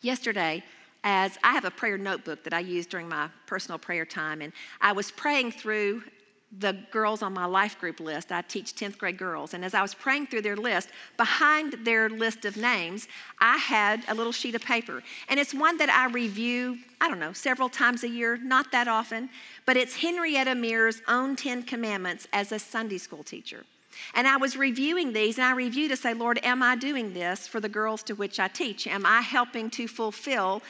Yesterday, 0.00 0.62
as 1.04 1.38
I 1.44 1.52
have 1.52 1.64
a 1.64 1.70
prayer 1.70 1.98
notebook 1.98 2.42
that 2.44 2.52
I 2.52 2.60
use 2.60 2.86
during 2.86 3.08
my 3.08 3.28
personal 3.46 3.78
prayer 3.78 4.04
time, 4.06 4.40
and 4.40 4.52
I 4.80 4.92
was 4.92 5.10
praying 5.10 5.52
through 5.52 6.02
the 6.58 6.78
girls 6.90 7.22
on 7.22 7.32
my 7.32 7.46
life 7.46 7.78
group 7.80 8.00
list. 8.00 8.30
I 8.30 8.42
teach 8.42 8.74
10th 8.74 8.96
grade 8.98 9.18
girls. 9.18 9.54
And 9.54 9.64
as 9.64 9.74
I 9.74 9.82
was 9.82 9.92
praying 9.92 10.28
through 10.28 10.42
their 10.42 10.56
list, 10.56 10.88
behind 11.16 11.72
their 11.84 12.08
list 12.08 12.44
of 12.44 12.56
names, 12.56 13.08
I 13.40 13.56
had 13.56 14.04
a 14.08 14.14
little 14.14 14.32
sheet 14.32 14.54
of 14.54 14.62
paper. 14.62 15.02
And 15.28 15.40
it's 15.40 15.52
one 15.52 15.76
that 15.78 15.90
I 15.90 16.06
review, 16.12 16.78
I 17.00 17.08
don't 17.08 17.18
know, 17.18 17.32
several 17.32 17.68
times 17.68 18.04
a 18.04 18.08
year, 18.08 18.36
not 18.36 18.70
that 18.72 18.88
often, 18.88 19.30
but 19.66 19.76
it's 19.76 19.96
Henrietta 19.96 20.54
Mears' 20.54 21.02
own 21.08 21.34
10 21.34 21.64
commandments 21.64 22.28
as 22.32 22.52
a 22.52 22.58
Sunday 22.58 22.98
school 22.98 23.24
teacher. 23.24 23.64
And 24.14 24.26
I 24.26 24.36
was 24.36 24.56
reviewing 24.56 25.12
these, 25.12 25.38
and 25.38 25.46
I 25.46 25.52
reviewed 25.52 25.90
to 25.90 25.96
say, 25.96 26.14
Lord, 26.14 26.38
am 26.42 26.62
I 26.62 26.76
doing 26.76 27.12
this 27.12 27.46
for 27.46 27.60
the 27.60 27.68
girls 27.68 28.02
to 28.04 28.14
which 28.14 28.38
I 28.40 28.48
teach? 28.48 28.86
Am 28.86 29.04
I 29.06 29.20
helping 29.20 29.70
to 29.70 29.88
fulfill 29.88 30.62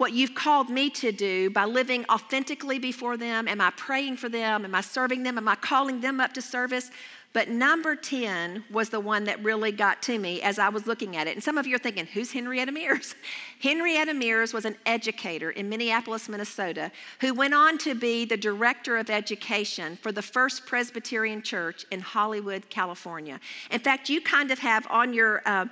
what 0.00 0.12
you've 0.14 0.34
called 0.34 0.70
me 0.70 0.88
to 0.88 1.12
do 1.12 1.50
by 1.50 1.66
living 1.66 2.06
authentically 2.10 2.78
before 2.78 3.18
them? 3.18 3.46
Am 3.46 3.60
I 3.60 3.70
praying 3.76 4.16
for 4.16 4.30
them? 4.30 4.64
Am 4.64 4.74
I 4.74 4.80
serving 4.80 5.24
them? 5.24 5.36
Am 5.36 5.46
I 5.46 5.56
calling 5.56 6.00
them 6.00 6.20
up 6.20 6.32
to 6.34 6.42
service? 6.42 6.90
But 7.32 7.48
number 7.48 7.94
10 7.94 8.64
was 8.72 8.88
the 8.88 8.98
one 8.98 9.22
that 9.24 9.42
really 9.44 9.70
got 9.70 10.02
to 10.02 10.18
me 10.18 10.42
as 10.42 10.58
I 10.58 10.68
was 10.68 10.88
looking 10.88 11.16
at 11.16 11.28
it. 11.28 11.36
And 11.36 11.42
some 11.42 11.58
of 11.58 11.66
you 11.66 11.76
are 11.76 11.78
thinking, 11.78 12.06
who's 12.06 12.32
Henrietta 12.32 12.72
Mears? 12.72 13.14
Henrietta 13.60 14.14
Mears 14.14 14.52
was 14.52 14.64
an 14.64 14.76
educator 14.84 15.50
in 15.50 15.68
Minneapolis, 15.68 16.28
Minnesota, 16.28 16.90
who 17.20 17.32
went 17.32 17.54
on 17.54 17.78
to 17.78 17.94
be 17.94 18.24
the 18.24 18.36
director 18.36 18.96
of 18.96 19.10
education 19.10 19.96
for 20.02 20.10
the 20.10 20.22
First 20.22 20.66
Presbyterian 20.66 21.40
Church 21.40 21.86
in 21.92 22.00
Hollywood, 22.00 22.68
California. 22.68 23.38
In 23.70 23.78
fact, 23.78 24.08
you 24.08 24.20
kind 24.20 24.50
of 24.50 24.58
have 24.58 24.86
on 24.90 25.14
your 25.14 25.42
uh, 25.46 25.66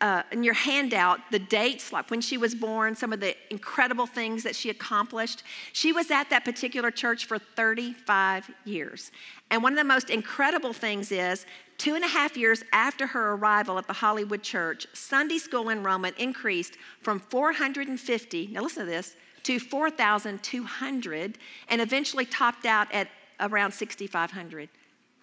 uh, 0.00 0.22
in 0.32 0.42
your 0.42 0.54
handout 0.54 1.20
the 1.30 1.38
dates, 1.38 1.92
like 1.92 2.10
when 2.10 2.20
she 2.20 2.38
was 2.38 2.54
born, 2.54 2.94
some 2.94 3.12
of 3.12 3.20
the 3.20 3.34
incredible 3.50 4.06
things 4.06 4.42
that 4.42 4.56
she 4.56 4.70
accomplished. 4.70 5.42
She 5.72 5.92
was 5.92 6.10
at 6.10 6.30
that 6.30 6.44
particular 6.44 6.90
church 6.90 7.26
for 7.26 7.38
35 7.38 8.50
years. 8.64 9.12
And 9.50 9.62
one 9.62 9.72
of 9.72 9.78
the 9.78 9.84
most 9.84 10.08
incredible 10.08 10.72
things 10.72 11.12
is 11.12 11.44
two 11.76 11.94
and 11.94 12.04
a 12.04 12.08
half 12.08 12.36
years 12.36 12.62
after 12.72 13.06
her 13.08 13.32
arrival 13.32 13.78
at 13.78 13.86
the 13.86 13.92
Hollywood 13.92 14.42
church, 14.42 14.86
Sunday 14.92 15.38
school 15.38 15.68
enrollment 15.68 16.16
increased 16.18 16.76
from 17.02 17.20
450, 17.20 18.48
now 18.48 18.62
listen 18.62 18.84
to 18.84 18.90
this, 18.90 19.16
to 19.42 19.58
4,200 19.58 21.38
and 21.68 21.80
eventually 21.80 22.26
topped 22.26 22.66
out 22.66 22.92
at 22.92 23.08
around 23.40 23.72
6,500. 23.72 24.68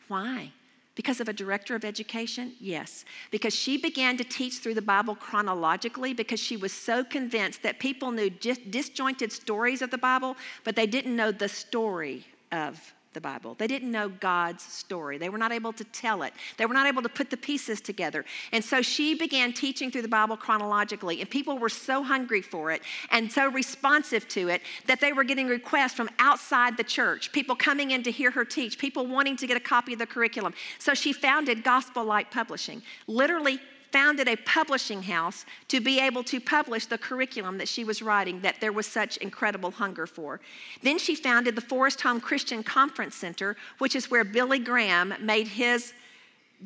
Why? 0.08 0.52
Because 0.98 1.22
of 1.22 1.30
a 1.30 1.34
director 1.34 1.76
of 1.76 1.86
education? 1.86 2.54
Yes. 2.60 3.06
Because 3.30 3.56
she 3.56 3.78
began 3.78 4.18
to 4.18 4.24
teach 4.24 4.56
through 4.56 4.74
the 4.74 4.82
Bible 4.82 5.16
chronologically 5.16 6.12
because 6.12 6.40
she 6.40 6.58
was 6.58 6.74
so 6.74 7.04
convinced 7.04 7.62
that 7.62 7.78
people 7.78 8.10
knew 8.10 8.32
disjointed 8.32 9.32
stories 9.32 9.84
of 9.84 9.92
the 9.92 10.00
Bible, 10.00 10.36
but 10.64 10.76
they 10.76 10.88
didn't 10.88 11.16
know 11.16 11.32
the 11.32 11.48
story 11.48 12.26
of 12.52 12.94
the 13.18 13.22
Bible. 13.22 13.56
They 13.58 13.66
didn't 13.66 13.92
know 13.92 14.10
God's 14.10 14.62
story. 14.62 15.18
They 15.18 15.30
were 15.30 15.40
not 15.40 15.52
able 15.52 15.74
to 15.74 15.84
tell 15.86 16.22
it. 16.22 16.34
They 16.58 16.68
were 16.68 16.74
not 16.76 16.86
able 16.86 17.02
to 17.02 17.10
put 17.10 17.32
the 17.32 17.38
pieces 17.38 17.82
together. 17.82 18.24
And 18.52 18.64
so 18.64 18.84
she 18.84 19.16
began 19.16 19.54
teaching 19.54 19.90
through 19.90 20.04
the 20.04 20.08
Bible 20.08 20.38
chronologically, 20.38 21.20
and 21.20 21.28
people 21.28 21.58
were 21.58 21.68
so 21.68 22.04
hungry 22.04 22.44
for 22.44 22.72
it 22.72 22.84
and 23.10 23.32
so 23.32 23.50
responsive 23.50 24.28
to 24.30 24.50
it 24.50 24.62
that 24.86 25.02
they 25.02 25.14
were 25.14 25.24
getting 25.24 25.48
requests 25.48 25.94
from 25.94 26.12
outside 26.20 26.78
the 26.78 26.84
church, 26.84 27.32
people 27.32 27.56
coming 27.56 27.90
in 27.90 28.04
to 28.04 28.12
hear 28.12 28.30
her 28.30 28.46
teach, 28.46 28.78
people 28.78 29.08
wanting 29.08 29.36
to 29.38 29.48
get 29.48 29.58
a 29.58 29.62
copy 29.62 29.94
of 29.94 30.00
the 30.00 30.06
curriculum. 30.06 30.54
So 30.78 30.94
she 30.94 31.12
founded 31.12 31.64
Gospel 31.64 32.04
Light 32.04 32.30
Publishing, 32.30 32.84
literally 33.08 33.60
founded 33.98 34.28
a 34.28 34.36
publishing 34.36 35.02
house 35.02 35.44
to 35.68 35.82
be 35.82 36.00
able 36.00 36.24
to 36.24 36.40
publish 36.40 36.86
the 36.86 37.00
curriculum 37.00 37.58
that 37.58 37.68
she 37.68 37.84
was 37.84 38.00
writing 38.00 38.40
that 38.42 38.62
there 38.62 38.72
was 38.72 38.86
such 38.86 39.18
incredible 39.18 39.72
hunger 39.72 40.06
for. 40.06 40.40
Then 40.84 41.00
she 41.00 41.16
founded 41.16 41.56
the 41.56 41.62
Forest 41.62 42.02
Home 42.02 42.22
Christian 42.22 42.62
Conference 42.62 43.16
Center, 43.16 43.58
which 43.80 43.96
is 43.96 44.12
where 44.12 44.24
Billy 44.24 44.60
Graham 44.60 45.16
made 45.20 45.48
his 45.48 45.94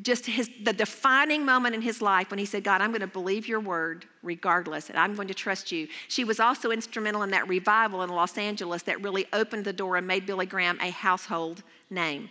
just 0.02 0.26
his 0.26 0.50
the 0.62 0.74
defining 0.74 1.44
moment 1.44 1.74
in 1.74 1.80
his 1.80 2.02
life 2.02 2.30
when 2.30 2.38
he 2.38 2.44
said, 2.44 2.64
God, 2.64 2.82
I'm 2.82 2.90
going 2.90 3.00
to 3.00 3.06
believe 3.20 3.48
your 3.48 3.60
word 3.60 4.04
regardless, 4.22 4.90
and 4.90 4.98
I'm 4.98 5.14
going 5.14 5.28
to 5.28 5.34
trust 5.34 5.72
you. 5.72 5.88
She 6.08 6.24
was 6.24 6.38
also 6.38 6.70
instrumental 6.70 7.22
in 7.22 7.30
that 7.30 7.48
revival 7.48 8.02
in 8.02 8.10
Los 8.10 8.36
Angeles 8.36 8.82
that 8.82 9.02
really 9.02 9.26
opened 9.32 9.64
the 9.64 9.72
door 9.72 9.96
and 9.96 10.06
made 10.06 10.26
Billy 10.26 10.46
Graham 10.46 10.78
a 10.82 10.90
household 10.90 11.62
name. 11.88 12.28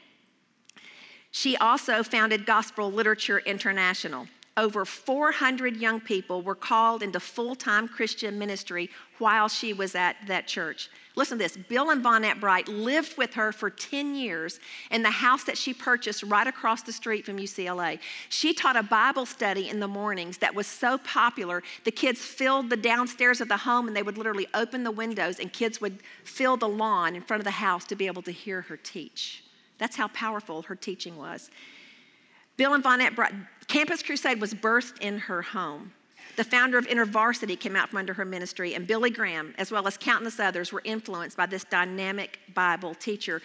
She 1.32 1.58
also 1.58 2.04
founded 2.04 2.46
Gospel 2.46 2.92
Literature 2.92 3.40
International 3.40 4.28
over 4.62 4.86
400 4.86 5.76
young 5.76 6.00
people 6.00 6.44
were 6.44 6.54
called 6.54 7.02
into 7.02 7.20
full 7.20 7.56
time 7.56 7.88
Christian 7.88 8.38
ministry 8.38 8.92
while 9.18 9.50
she 9.50 9.74
was 9.74 9.96
at 9.96 10.16
that 10.28 10.48
church. 10.48 10.88
Listen 11.16 11.40
to 11.40 11.44
this 11.44 11.58
Bill 11.58 11.90
and 11.90 12.04
Vonette 12.04 12.40
Bright 12.40 12.68
lived 12.68 13.18
with 13.18 13.34
her 13.34 13.52
for 13.52 13.72
10 13.72 14.14
years 14.14 14.60
in 14.92 15.02
the 15.02 15.10
house 15.10 15.44
that 15.46 15.58
she 15.58 15.74
purchased 15.74 16.22
right 16.24 16.46
across 16.46 16.84
the 16.84 16.94
street 16.94 17.26
from 17.26 17.38
UCLA. 17.38 18.00
She 18.30 18.54
taught 18.54 18.78
a 18.78 18.84
Bible 18.84 19.26
study 19.26 19.68
in 19.68 19.80
the 19.80 19.88
mornings 19.88 20.38
that 20.38 20.54
was 20.54 20.68
so 20.68 21.00
popular, 21.00 21.64
the 21.84 21.92
kids 21.92 22.22
filled 22.22 22.70
the 22.70 22.78
downstairs 22.78 23.42
of 23.42 23.48
the 23.48 23.58
home 23.58 23.88
and 23.88 23.98
they 23.98 24.04
would 24.04 24.18
literally 24.18 24.48
open 24.54 24.84
the 24.84 24.92
windows 24.92 25.40
and 25.40 25.52
kids 25.52 25.82
would 25.82 26.00
fill 26.24 26.56
the 26.56 26.70
lawn 26.70 27.16
in 27.16 27.24
front 27.24 27.42
of 27.42 27.46
the 27.46 27.52
house 27.52 27.84
to 27.86 27.96
be 27.96 28.06
able 28.06 28.22
to 28.22 28.32
hear 28.32 28.62
her 28.62 28.78
teach. 28.78 29.44
That's 29.80 29.96
how 29.96 30.08
powerful 30.10 30.62
her 30.62 30.76
teaching 30.76 31.18
was. 31.18 31.50
Bill 32.62 32.76
and 32.76 32.84
Vonette 32.84 33.16
Bright, 33.16 33.34
Campus 33.66 34.04
Crusade 34.04 34.40
was 34.40 34.54
birthed 34.54 35.02
in 35.02 35.18
her 35.18 35.42
home. 35.42 35.92
The 36.36 36.44
founder 36.44 36.78
of 36.78 36.86
InterVarsity 36.86 37.60
came 37.60 37.76
out 37.76 37.90
from 37.90 37.98
under 37.98 38.14
her 38.14 38.24
ministry, 38.24 38.76
and 38.76 38.86
Billy 38.86 39.10
Graham, 39.10 39.56
as 39.58 39.72
well 39.72 39.88
as 39.88 39.98
countless 39.98 40.40
others, 40.40 40.72
were 40.72 40.84
influenced 40.86 41.36
by 41.36 41.48
this 41.48 41.64
dynamic 41.64 42.40
Bible 42.54 42.94
teacher. 42.94 43.42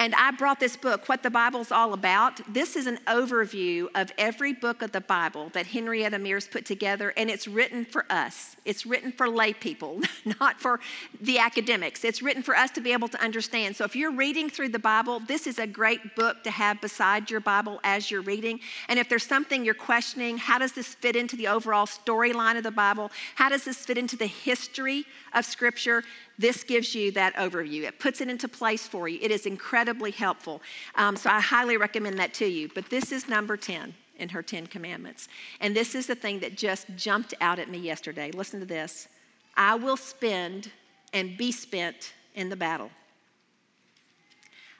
And 0.00 0.14
I 0.14 0.30
brought 0.30 0.58
this 0.58 0.78
book, 0.78 1.10
What 1.10 1.22
the 1.22 1.28
Bible's 1.28 1.70
All 1.70 1.92
About. 1.92 2.40
This 2.50 2.74
is 2.74 2.86
an 2.86 2.98
overview 3.06 3.86
of 3.94 4.10
every 4.16 4.54
book 4.54 4.80
of 4.80 4.92
the 4.92 5.02
Bible 5.02 5.50
that 5.52 5.66
Henrietta 5.66 6.18
Mears 6.18 6.48
put 6.48 6.64
together, 6.64 7.12
and 7.18 7.28
it's 7.28 7.46
written 7.46 7.84
for 7.84 8.06
us. 8.08 8.56
It's 8.64 8.86
written 8.86 9.12
for 9.12 9.28
lay 9.28 9.52
people, 9.52 10.00
not 10.40 10.58
for 10.58 10.80
the 11.20 11.38
academics. 11.38 12.02
It's 12.02 12.22
written 12.22 12.42
for 12.42 12.56
us 12.56 12.70
to 12.70 12.80
be 12.80 12.94
able 12.94 13.08
to 13.08 13.22
understand. 13.22 13.76
So 13.76 13.84
if 13.84 13.94
you're 13.94 14.10
reading 14.10 14.48
through 14.48 14.70
the 14.70 14.78
Bible, 14.78 15.20
this 15.20 15.46
is 15.46 15.58
a 15.58 15.66
great 15.66 16.16
book 16.16 16.44
to 16.44 16.50
have 16.50 16.80
beside 16.80 17.30
your 17.30 17.40
Bible 17.40 17.78
as 17.84 18.10
you're 18.10 18.22
reading. 18.22 18.60
And 18.88 18.98
if 18.98 19.10
there's 19.10 19.26
something 19.26 19.66
you're 19.66 19.74
questioning, 19.74 20.38
how 20.38 20.56
does 20.56 20.72
this 20.72 20.94
fit 20.94 21.14
into 21.14 21.36
the 21.36 21.48
overall 21.48 21.84
storyline 21.84 22.56
of 22.56 22.62
the 22.62 22.70
Bible? 22.70 23.10
How 23.34 23.50
does 23.50 23.64
this 23.64 23.84
fit 23.84 23.98
into 23.98 24.16
the 24.16 24.24
history 24.24 25.04
of 25.34 25.44
Scripture? 25.44 26.04
This 26.40 26.64
gives 26.64 26.94
you 26.94 27.12
that 27.12 27.36
overview. 27.36 27.82
It 27.82 27.98
puts 27.98 28.22
it 28.22 28.30
into 28.30 28.48
place 28.48 28.86
for 28.86 29.08
you. 29.08 29.18
It 29.20 29.30
is 29.30 29.44
incredibly 29.44 30.10
helpful. 30.10 30.62
Um, 30.94 31.14
so 31.14 31.28
I 31.28 31.38
highly 31.38 31.76
recommend 31.76 32.18
that 32.18 32.32
to 32.34 32.46
you. 32.46 32.70
But 32.74 32.88
this 32.88 33.12
is 33.12 33.28
number 33.28 33.58
10 33.58 33.92
in 34.18 34.28
her 34.30 34.42
10 34.42 34.66
commandments. 34.68 35.28
And 35.60 35.76
this 35.76 35.94
is 35.94 36.06
the 36.06 36.14
thing 36.14 36.40
that 36.40 36.56
just 36.56 36.86
jumped 36.96 37.34
out 37.42 37.58
at 37.58 37.68
me 37.68 37.76
yesterday. 37.76 38.30
Listen 38.30 38.58
to 38.58 38.64
this 38.64 39.06
I 39.54 39.74
will 39.74 39.98
spend 39.98 40.70
and 41.12 41.36
be 41.36 41.52
spent 41.52 42.14
in 42.34 42.48
the 42.48 42.56
battle. 42.56 42.90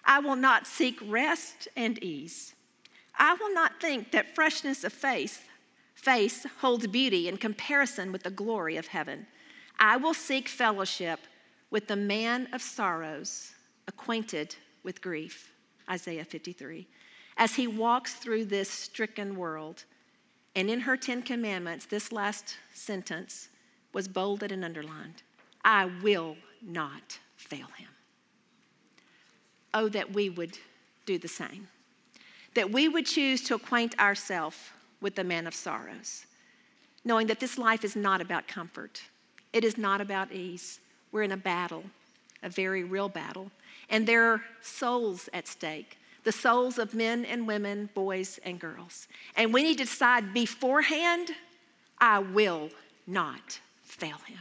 I 0.03 0.21
will 0.21 0.37
not 0.37 0.67
seek 0.67 0.99
rest 1.05 1.69
and 1.77 2.03
ease. 2.03 2.55
I 3.19 3.35
will 3.35 3.53
not 3.53 3.83
think 3.83 4.13
that 4.13 4.35
freshness 4.35 4.83
of 4.83 4.95
face, 4.95 5.43
face 5.95 6.47
holds 6.63 6.87
beauty 6.87 7.29
in 7.29 7.37
comparison 7.37 8.13
with 8.13 8.23
the 8.23 8.31
glory 8.31 8.79
of 8.79 8.87
heaven. 8.87 9.27
I 9.79 9.99
will 9.99 10.15
seek 10.15 10.49
fellowship 10.49 11.21
with 11.71 11.87
the 11.87 11.97
man 11.97 12.49
of 12.53 12.61
sorrows, 12.61 13.53
acquainted 13.87 14.57
with 14.83 15.01
grief. 15.01 15.53
Isaiah 15.89 16.25
53. 16.25 16.87
As 17.37 17.55
he 17.55 17.67
walks 17.67 18.15
through 18.15 18.45
this 18.45 18.71
stricken 18.71 19.37
world, 19.37 19.85
and 20.55 20.71
in 20.71 20.81
her 20.81 20.97
Ten 20.97 21.23
Commandments, 21.23 21.87
this 21.87 22.13
last 22.13 22.57
sentence 22.75 23.49
was 23.93 24.09
bolded 24.09 24.53
and 24.53 24.65
underlined 24.65 25.23
I 25.65 25.91
will 26.03 26.37
not 26.63 27.19
fail 27.37 27.67
him. 27.77 27.89
Oh, 29.75 29.89
that 29.89 30.13
we 30.13 30.31
would 30.31 30.59
do 31.07 31.19
the 31.19 31.29
same. 31.29 31.69
That 32.55 32.71
we 32.71 32.89
would 32.89 33.07
choose 33.07 33.43
to 33.45 33.55
acquaint 33.55 33.99
ourselves 33.99 34.57
with 35.01 35.15
the 35.15 35.25
man 35.25 35.47
of 35.47 35.55
sorrows, 35.55 36.27
knowing 37.05 37.27
that 37.29 37.41
this 37.41 37.59
life 37.59 37.85
is 37.85 37.95
not 37.95 38.21
about 38.21 38.49
comfort, 38.49 39.03
it 39.53 39.65
is 39.65 39.79
not 39.79 40.01
about 40.01 40.33
ease, 40.33 40.81
we're 41.13 41.23
in 41.23 41.33
a 41.33 41.37
battle, 41.37 41.85
a 42.43 42.49
very 42.49 42.85
real 42.85 43.09
battle. 43.09 43.51
And 43.89 44.07
there 44.07 44.33
are 44.33 44.43
souls 44.61 45.29
at 45.33 45.49
stake 45.49 45.97
the 46.25 46.33
souls 46.33 46.79
of 46.79 46.95
men 46.95 47.25
and 47.25 47.47
women, 47.47 47.89
boys 47.95 48.39
and 48.45 48.61
girls. 48.61 49.09
And 49.37 49.55
we 49.55 49.63
need 49.63 49.79
to 49.79 49.85
decide 49.85 50.35
beforehand 50.35 51.31
I 51.99 52.19
will 52.19 52.71
not 53.07 53.61
fail 53.83 54.19
him. 54.27 54.41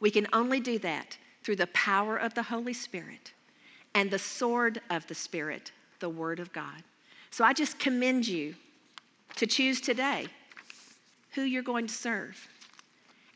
We 0.00 0.10
can 0.10 0.26
only 0.32 0.60
do 0.60 0.78
that 0.80 1.16
through 1.42 1.56
the 1.56 1.66
power 1.68 2.16
of 2.16 2.34
the 2.34 2.42
Holy 2.42 2.72
Spirit 2.72 3.32
and 3.94 4.10
the 4.10 4.18
sword 4.18 4.80
of 4.90 5.06
the 5.06 5.14
Spirit, 5.14 5.72
the 6.00 6.08
Word 6.08 6.40
of 6.40 6.52
God. 6.52 6.82
So 7.30 7.44
I 7.44 7.52
just 7.52 7.78
commend 7.78 8.26
you 8.26 8.54
to 9.36 9.46
choose 9.46 9.80
today 9.80 10.26
who 11.32 11.42
you're 11.42 11.62
going 11.62 11.86
to 11.86 11.94
serve. 11.94 12.48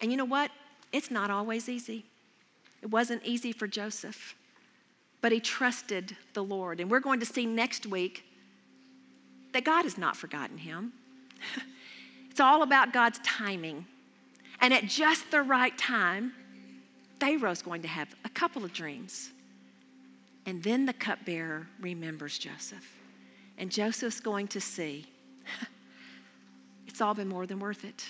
And 0.00 0.10
you 0.10 0.16
know 0.16 0.24
what? 0.24 0.50
It's 0.92 1.10
not 1.10 1.30
always 1.30 1.68
easy. 1.68 2.04
It 2.82 2.90
wasn't 2.90 3.22
easy 3.24 3.52
for 3.52 3.66
Joseph, 3.66 4.34
but 5.20 5.32
he 5.32 5.40
trusted 5.40 6.16
the 6.32 6.42
Lord. 6.42 6.80
And 6.80 6.90
we're 6.90 7.00
going 7.00 7.20
to 7.20 7.26
see 7.26 7.46
next 7.46 7.86
week 7.86 8.24
that 9.52 9.64
God 9.64 9.82
has 9.82 9.98
not 9.98 10.16
forgotten 10.16 10.56
him. 10.56 10.92
it's 12.30 12.40
all 12.40 12.62
about 12.62 12.92
God's 12.92 13.18
timing. 13.20 13.84
And 14.60 14.72
at 14.72 14.84
just 14.84 15.30
the 15.30 15.42
right 15.42 15.76
time, 15.76 16.32
Pharaoh's 17.18 17.62
going 17.62 17.82
to 17.82 17.88
have 17.88 18.14
a 18.24 18.28
couple 18.30 18.64
of 18.64 18.72
dreams. 18.72 19.30
And 20.46 20.62
then 20.62 20.86
the 20.86 20.92
cupbearer 20.92 21.66
remembers 21.80 22.38
Joseph. 22.38 22.98
And 23.58 23.70
Joseph's 23.70 24.20
going 24.20 24.48
to 24.48 24.60
see 24.60 25.06
it's 26.86 27.00
all 27.00 27.14
been 27.14 27.28
more 27.28 27.46
than 27.46 27.58
worth 27.58 27.84
it. 27.84 28.04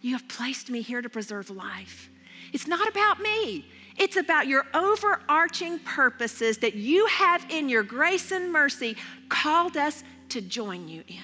You 0.00 0.12
have 0.12 0.26
placed 0.28 0.70
me 0.70 0.82
here 0.82 1.02
to 1.02 1.08
preserve 1.08 1.50
life. 1.50 2.10
It's 2.52 2.66
not 2.66 2.88
about 2.88 3.20
me. 3.20 3.66
It's 3.98 4.16
about 4.16 4.46
your 4.46 4.66
overarching 4.74 5.78
purposes 5.80 6.58
that 6.58 6.74
you 6.74 7.06
have 7.06 7.44
in 7.50 7.68
your 7.68 7.82
grace 7.82 8.30
and 8.32 8.52
mercy 8.52 8.96
called 9.28 9.76
us 9.76 10.02
to 10.30 10.40
join 10.40 10.88
you 10.88 11.02
in. 11.08 11.16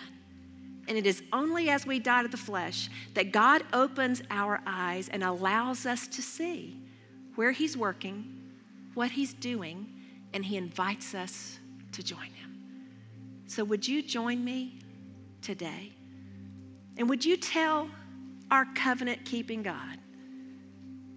And 0.86 0.96
it 0.96 1.06
is 1.06 1.22
only 1.32 1.68
as 1.68 1.86
we 1.86 1.98
die 1.98 2.22
to 2.22 2.28
the 2.28 2.36
flesh 2.36 2.88
that 3.14 3.30
God 3.30 3.62
opens 3.72 4.22
our 4.30 4.60
eyes 4.66 5.08
and 5.08 5.22
allows 5.22 5.86
us 5.86 6.06
to 6.08 6.22
see 6.22 6.80
where 7.34 7.52
He's 7.52 7.76
working, 7.76 8.24
what 8.94 9.10
He's 9.10 9.34
doing, 9.34 9.86
and 10.32 10.44
He 10.44 10.56
invites 10.56 11.14
us 11.14 11.58
to 11.92 12.02
join 12.02 12.20
Him. 12.20 12.58
So, 13.46 13.64
would 13.64 13.86
you 13.86 14.02
join 14.02 14.44
me 14.44 14.78
today? 15.42 15.92
And 16.96 17.08
would 17.08 17.24
you 17.24 17.36
tell 17.36 17.88
our 18.50 18.66
covenant 18.74 19.24
keeping 19.24 19.62
God 19.62 19.97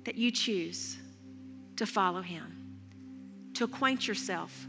that 0.04 0.16
you 0.16 0.32
choose 0.32 0.97
to 1.76 1.86
follow 1.86 2.22
him, 2.22 2.80
to 3.54 3.64
acquaint 3.64 4.08
yourself 4.08 4.68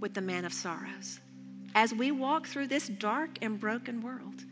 with 0.00 0.14
the 0.14 0.20
man 0.20 0.44
of 0.44 0.52
sorrows 0.52 1.20
as 1.74 1.92
we 1.92 2.10
walk 2.10 2.46
through 2.46 2.66
this 2.66 2.88
dark 2.88 3.38
and 3.42 3.60
broken 3.60 4.00
world. 4.00 4.44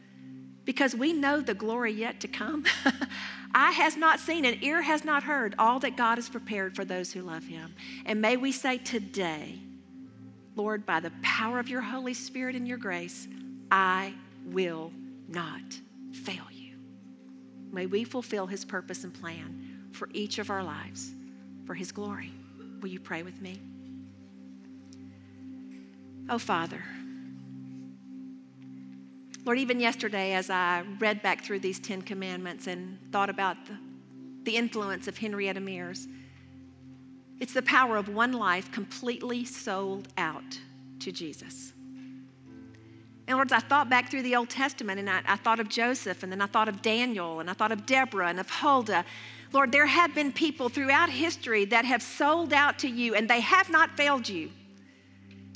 Because 0.64 0.94
we 0.94 1.12
know 1.12 1.40
the 1.40 1.54
glory 1.54 1.92
yet 1.92 2.20
to 2.20 2.28
come. 2.28 2.64
Eye 3.54 3.72
has 3.72 3.96
not 3.96 4.18
seen 4.18 4.44
and 4.44 4.62
ear 4.62 4.80
has 4.80 5.04
not 5.04 5.22
heard 5.22 5.54
all 5.58 5.78
that 5.80 5.96
God 5.96 6.16
has 6.16 6.28
prepared 6.28 6.74
for 6.74 6.84
those 6.84 7.12
who 7.12 7.22
love 7.22 7.44
him. 7.44 7.74
And 8.06 8.20
may 8.20 8.36
we 8.36 8.50
say 8.50 8.78
today, 8.78 9.58
Lord, 10.56 10.86
by 10.86 11.00
the 11.00 11.12
power 11.22 11.58
of 11.58 11.68
your 11.68 11.82
Holy 11.82 12.14
Spirit 12.14 12.56
and 12.56 12.66
your 12.66 12.78
grace, 12.78 13.28
I 13.70 14.14
will 14.46 14.92
not 15.28 15.60
fail 16.12 16.46
you. 16.50 16.76
May 17.70 17.86
we 17.86 18.04
fulfill 18.04 18.46
his 18.46 18.64
purpose 18.64 19.04
and 19.04 19.12
plan 19.12 19.73
for 19.94 20.08
each 20.12 20.38
of 20.38 20.50
our 20.50 20.62
lives 20.62 21.12
for 21.66 21.74
his 21.74 21.92
glory. 21.92 22.32
Will 22.80 22.88
you 22.88 23.00
pray 23.00 23.22
with 23.22 23.40
me? 23.40 23.60
Oh, 26.28 26.38
Father. 26.38 26.82
Lord, 29.44 29.58
even 29.58 29.78
yesterday, 29.78 30.32
as 30.32 30.48
I 30.48 30.84
read 30.98 31.22
back 31.22 31.44
through 31.44 31.60
these 31.60 31.78
Ten 31.78 32.00
Commandments 32.00 32.66
and 32.66 32.98
thought 33.12 33.28
about 33.28 33.56
the, 33.66 33.76
the 34.44 34.56
influence 34.56 35.06
of 35.06 35.18
Henrietta 35.18 35.60
Mears, 35.60 36.08
it's 37.40 37.52
the 37.52 37.62
power 37.62 37.96
of 37.96 38.08
one 38.08 38.32
life 38.32 38.72
completely 38.72 39.44
sold 39.44 40.08
out 40.16 40.58
to 41.00 41.12
Jesus. 41.12 41.74
And 43.26 43.36
Lord, 43.36 43.52
I 43.52 43.58
thought 43.58 43.88
back 43.88 44.10
through 44.10 44.22
the 44.22 44.36
Old 44.36 44.50
Testament 44.50 44.98
and 44.98 45.08
I, 45.08 45.22
I, 45.26 45.36
thought 45.36 45.60
of 45.60 45.68
Joseph 45.68 46.22
and 46.22 46.30
then 46.30 46.42
I 46.42 46.46
thought 46.46 46.68
of 46.68 46.82
Daniel 46.82 47.40
and 47.40 47.48
I 47.48 47.54
thought 47.54 47.72
of 47.72 47.86
Deborah 47.86 48.28
and 48.28 48.38
of 48.38 48.48
Huldah. 48.48 49.04
Lord, 49.54 49.70
there 49.70 49.86
have 49.86 50.12
been 50.16 50.32
people 50.32 50.68
throughout 50.68 51.08
history 51.08 51.64
that 51.66 51.84
have 51.84 52.02
sold 52.02 52.52
out 52.52 52.80
to 52.80 52.88
you 52.88 53.14
and 53.14 53.30
they 53.30 53.40
have 53.40 53.70
not 53.70 53.96
failed 53.96 54.28
you. 54.28 54.50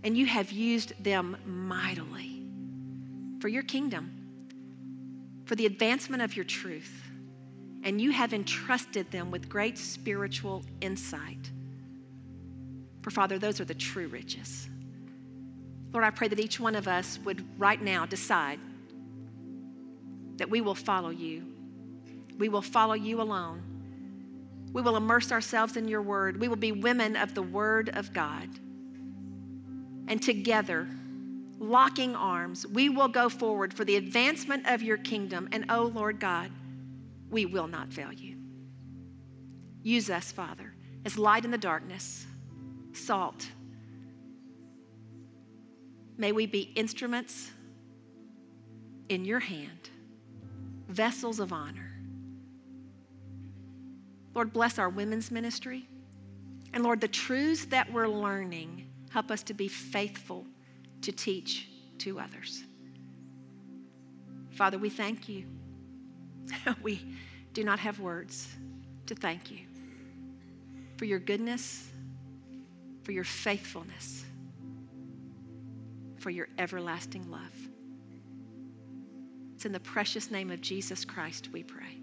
And 0.05 0.16
you 0.16 0.24
have 0.26 0.53
used 0.53 0.92
them 1.03 1.36
mightily 1.44 2.46
for 3.40 3.49
your 3.49 3.64
kingdom, 3.64 4.12
for 5.46 5.57
the 5.57 5.66
advancement 5.66 6.22
of 6.22 6.36
your 6.36 6.44
truth. 6.44 7.03
And 7.82 8.01
you 8.01 8.12
have 8.12 8.32
entrusted 8.32 9.11
them 9.11 9.32
with 9.32 9.49
great 9.49 9.76
spiritual 9.76 10.62
insight. 10.80 11.51
For 13.03 13.11
Father, 13.11 13.36
those 13.36 13.59
are 13.59 13.64
the 13.64 13.74
true 13.74 14.07
riches. 14.07 14.68
Lord, 15.92 16.05
I 16.05 16.11
pray 16.11 16.28
that 16.28 16.38
each 16.38 16.61
one 16.61 16.76
of 16.76 16.86
us 16.86 17.18
would 17.24 17.44
right 17.59 17.82
now 17.82 18.07
decide 18.07 18.61
that 20.36 20.49
we 20.49 20.61
will 20.61 20.76
follow 20.76 21.11
you. 21.11 21.44
We 22.38 22.49
will 22.49 22.62
follow 22.62 22.94
you 22.94 23.20
alone. 23.20 23.78
We 24.72 24.82
will 24.82 24.96
immerse 24.96 25.32
ourselves 25.32 25.76
in 25.76 25.88
your 25.88 26.02
word. 26.02 26.40
We 26.40 26.48
will 26.48 26.56
be 26.56 26.72
women 26.72 27.16
of 27.16 27.34
the 27.34 27.42
word 27.42 27.90
of 27.90 28.12
God. 28.12 28.48
And 30.08 30.22
together, 30.22 30.86
locking 31.58 32.14
arms, 32.14 32.66
we 32.66 32.88
will 32.88 33.08
go 33.08 33.28
forward 33.28 33.74
for 33.74 33.84
the 33.84 33.96
advancement 33.96 34.66
of 34.66 34.82
your 34.82 34.98
kingdom. 34.98 35.48
And 35.52 35.66
oh, 35.70 35.84
Lord 35.84 36.20
God, 36.20 36.50
we 37.30 37.46
will 37.46 37.66
not 37.66 37.92
fail 37.92 38.12
you. 38.12 38.36
Use 39.82 40.10
us, 40.10 40.32
Father, 40.32 40.74
as 41.04 41.18
light 41.18 41.44
in 41.44 41.50
the 41.50 41.58
darkness, 41.58 42.26
salt 42.92 43.48
May 46.18 46.32
we 46.32 46.46
be 46.46 46.72
instruments 46.74 47.52
in 49.08 49.24
your 49.24 49.38
hand, 49.38 49.88
vessels 50.88 51.38
of 51.38 51.52
honor. 51.52 51.88
Lord, 54.39 54.53
bless 54.53 54.78
our 54.78 54.89
women's 54.89 55.32
ministry. 55.32 55.89
And 56.72 56.84
Lord, 56.84 57.01
the 57.01 57.09
truths 57.09 57.66
that 57.66 57.93
we're 57.93 58.07
learning, 58.07 58.86
help 59.11 59.32
us 59.32 59.43
to 59.43 59.53
be 59.53 59.66
faithful 59.66 60.47
to 61.03 61.11
teach 61.11 61.68
to 61.99 62.20
others. 62.20 62.62
Father, 64.53 64.78
we 64.78 64.91
thank 64.91 65.28
you. 65.28 65.45
we 66.84 67.05
do 67.53 67.64
not 67.64 67.80
have 67.80 67.99
words 67.99 68.47
to 69.07 69.16
thank 69.16 69.51
you 69.51 69.59
for 70.99 71.05
your 71.05 71.18
goodness, 71.18 71.89
for 73.03 73.11
your 73.11 73.24
faithfulness 73.24 74.24
for 76.18 76.30
your 76.30 76.47
everlasting 76.59 77.28
love. 77.28 77.41
It's 79.57 79.64
in 79.64 79.72
the 79.72 79.80
precious 79.80 80.30
name 80.30 80.53
of 80.53 80.61
Jesus 80.61 81.05
Christ 81.05 81.49
we 81.53 81.64
pray. 81.64 81.99